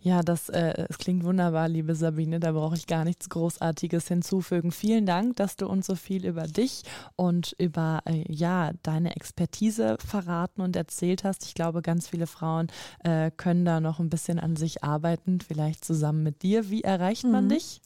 Ja, 0.00 0.22
das, 0.22 0.48
äh, 0.50 0.86
es 0.88 0.98
klingt 0.98 1.24
wunderbar, 1.24 1.68
liebe 1.68 1.94
Sabine. 1.94 2.38
Da 2.40 2.52
brauche 2.52 2.76
ich 2.76 2.86
gar 2.86 3.04
nichts 3.04 3.28
Großartiges 3.28 4.06
hinzufügen. 4.08 4.70
Vielen 4.70 5.06
Dank, 5.06 5.36
dass 5.36 5.56
du 5.56 5.66
uns 5.66 5.86
so 5.86 5.94
viel 5.94 6.24
über 6.26 6.44
dich 6.46 6.82
und 7.16 7.54
über 7.58 8.00
äh, 8.04 8.24
ja 8.32 8.72
deine 8.82 9.16
Expertise 9.16 9.96
verraten 10.04 10.60
und 10.60 10.76
erzählt 10.76 11.24
hast. 11.24 11.44
Ich 11.44 11.54
glaube, 11.54 11.82
ganz 11.82 12.08
viele 12.08 12.26
Frauen 12.26 12.68
äh, 13.02 13.30
können 13.36 13.64
da 13.64 13.80
noch 13.80 13.98
ein 13.98 14.10
bisschen 14.10 14.38
an 14.38 14.56
sich 14.56 14.84
arbeiten, 14.84 15.40
vielleicht 15.40 15.84
zusammen 15.84 16.22
mit 16.22 16.42
dir. 16.42 16.70
Wie 16.70 16.82
erreicht 16.82 17.24
man 17.24 17.44
Mhm. 17.46 17.48
dich? 17.50 17.80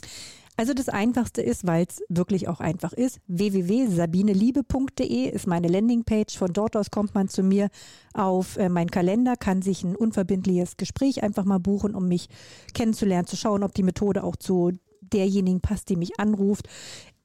Also 0.58 0.74
das 0.74 0.88
Einfachste 0.88 1.40
ist, 1.40 1.66
weil 1.68 1.86
es 1.88 2.02
wirklich 2.08 2.48
auch 2.48 2.58
einfach 2.58 2.92
ist, 2.92 3.20
www.sabineliebe.de 3.28 5.30
ist 5.30 5.46
meine 5.46 5.68
Landingpage. 5.68 6.36
Von 6.36 6.52
dort 6.52 6.76
aus 6.76 6.90
kommt 6.90 7.14
man 7.14 7.28
zu 7.28 7.44
mir 7.44 7.68
auf 8.12 8.56
äh, 8.56 8.68
meinen 8.68 8.90
Kalender, 8.90 9.36
kann 9.36 9.62
sich 9.62 9.84
ein 9.84 9.94
unverbindliches 9.94 10.76
Gespräch 10.76 11.22
einfach 11.22 11.44
mal 11.44 11.60
buchen, 11.60 11.94
um 11.94 12.08
mich 12.08 12.28
kennenzulernen, 12.74 13.28
zu 13.28 13.36
schauen, 13.36 13.62
ob 13.62 13.72
die 13.72 13.84
Methode 13.84 14.24
auch 14.24 14.34
zu 14.34 14.72
derjenigen 15.00 15.60
passt, 15.60 15.90
die 15.90 15.96
mich 15.96 16.18
anruft. 16.18 16.68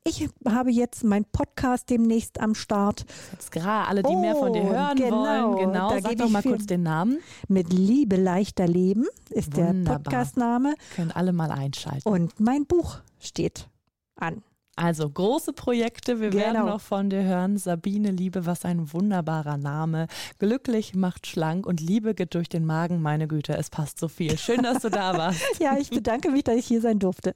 Ich 0.05 0.27
habe 0.45 0.69
jetzt 0.69 1.05
meinen 1.05 1.23
Podcast 1.23 1.89
demnächst 1.89 2.41
am 2.41 2.55
Start 2.55 3.05
Jetzt 3.31 3.53
gerade 3.53 3.87
alle, 3.87 4.03
die 4.03 4.13
mehr 4.17 4.35
von 4.35 4.51
dir 4.51 4.63
Oh, 4.63 4.69
hören 4.73 4.97
genau. 4.97 5.53
wollen. 5.53 5.71
Genau, 5.71 5.89
Da 5.91 6.01
sag 6.01 6.09
gebe 6.11 6.15
doch 6.23 6.27
ich 6.27 6.31
mal 6.33 6.43
kurz 6.43 6.65
den 6.65 6.83
Namen. 6.83 7.19
mit 7.47 7.71
Liebe 7.71 8.17
leichter 8.17 8.67
Leben, 8.67 9.05
ist 9.29 9.55
der 9.55 9.69
Wunderbar. 9.69 9.99
Podcastname. 9.99 10.75
Können 10.97 11.11
alle 11.11 11.31
mal 11.31 11.51
einschalten. 11.51 12.07
Und 12.07 12.37
mein 12.41 12.65
Buch 12.65 12.97
steht 13.17 13.69
an. 14.17 14.43
Also 14.75 15.09
große 15.09 15.53
Projekte, 15.53 16.19
wir 16.19 16.33
werden 16.33 16.55
Genau. 16.55 16.65
noch 16.73 16.81
von 16.81 17.09
dir 17.09 17.23
hören. 17.23 17.57
Sabine 17.57 18.11
Liebe, 18.11 18.45
was 18.45 18.65
ein 18.65 18.91
wunderbarer 18.91 19.55
Name. 19.57 20.07
Glücklich 20.37 20.95
macht 20.95 21.27
schlank 21.27 21.65
und 21.65 21.79
Liebe 21.79 22.13
geht 22.13 22.33
durch 22.35 22.49
den 22.49 22.65
Magen. 22.65 23.01
Meine 23.01 23.29
Güte, 23.29 23.53
es 23.55 23.69
passt 23.69 23.99
so 23.99 24.09
viel. 24.09 24.37
Schön, 24.37 24.63
dass 24.63 24.81
du 24.81 24.89
da 24.89 25.17
warst. 25.17 25.39
Ja, 25.59 25.77
ich 25.77 25.91
bedanke 25.91 26.29
mich, 26.29 26.43
dass 26.43 26.55
ich 26.55 26.65
hier 26.65 26.81
sein 26.81 26.99
durfte. 26.99 27.35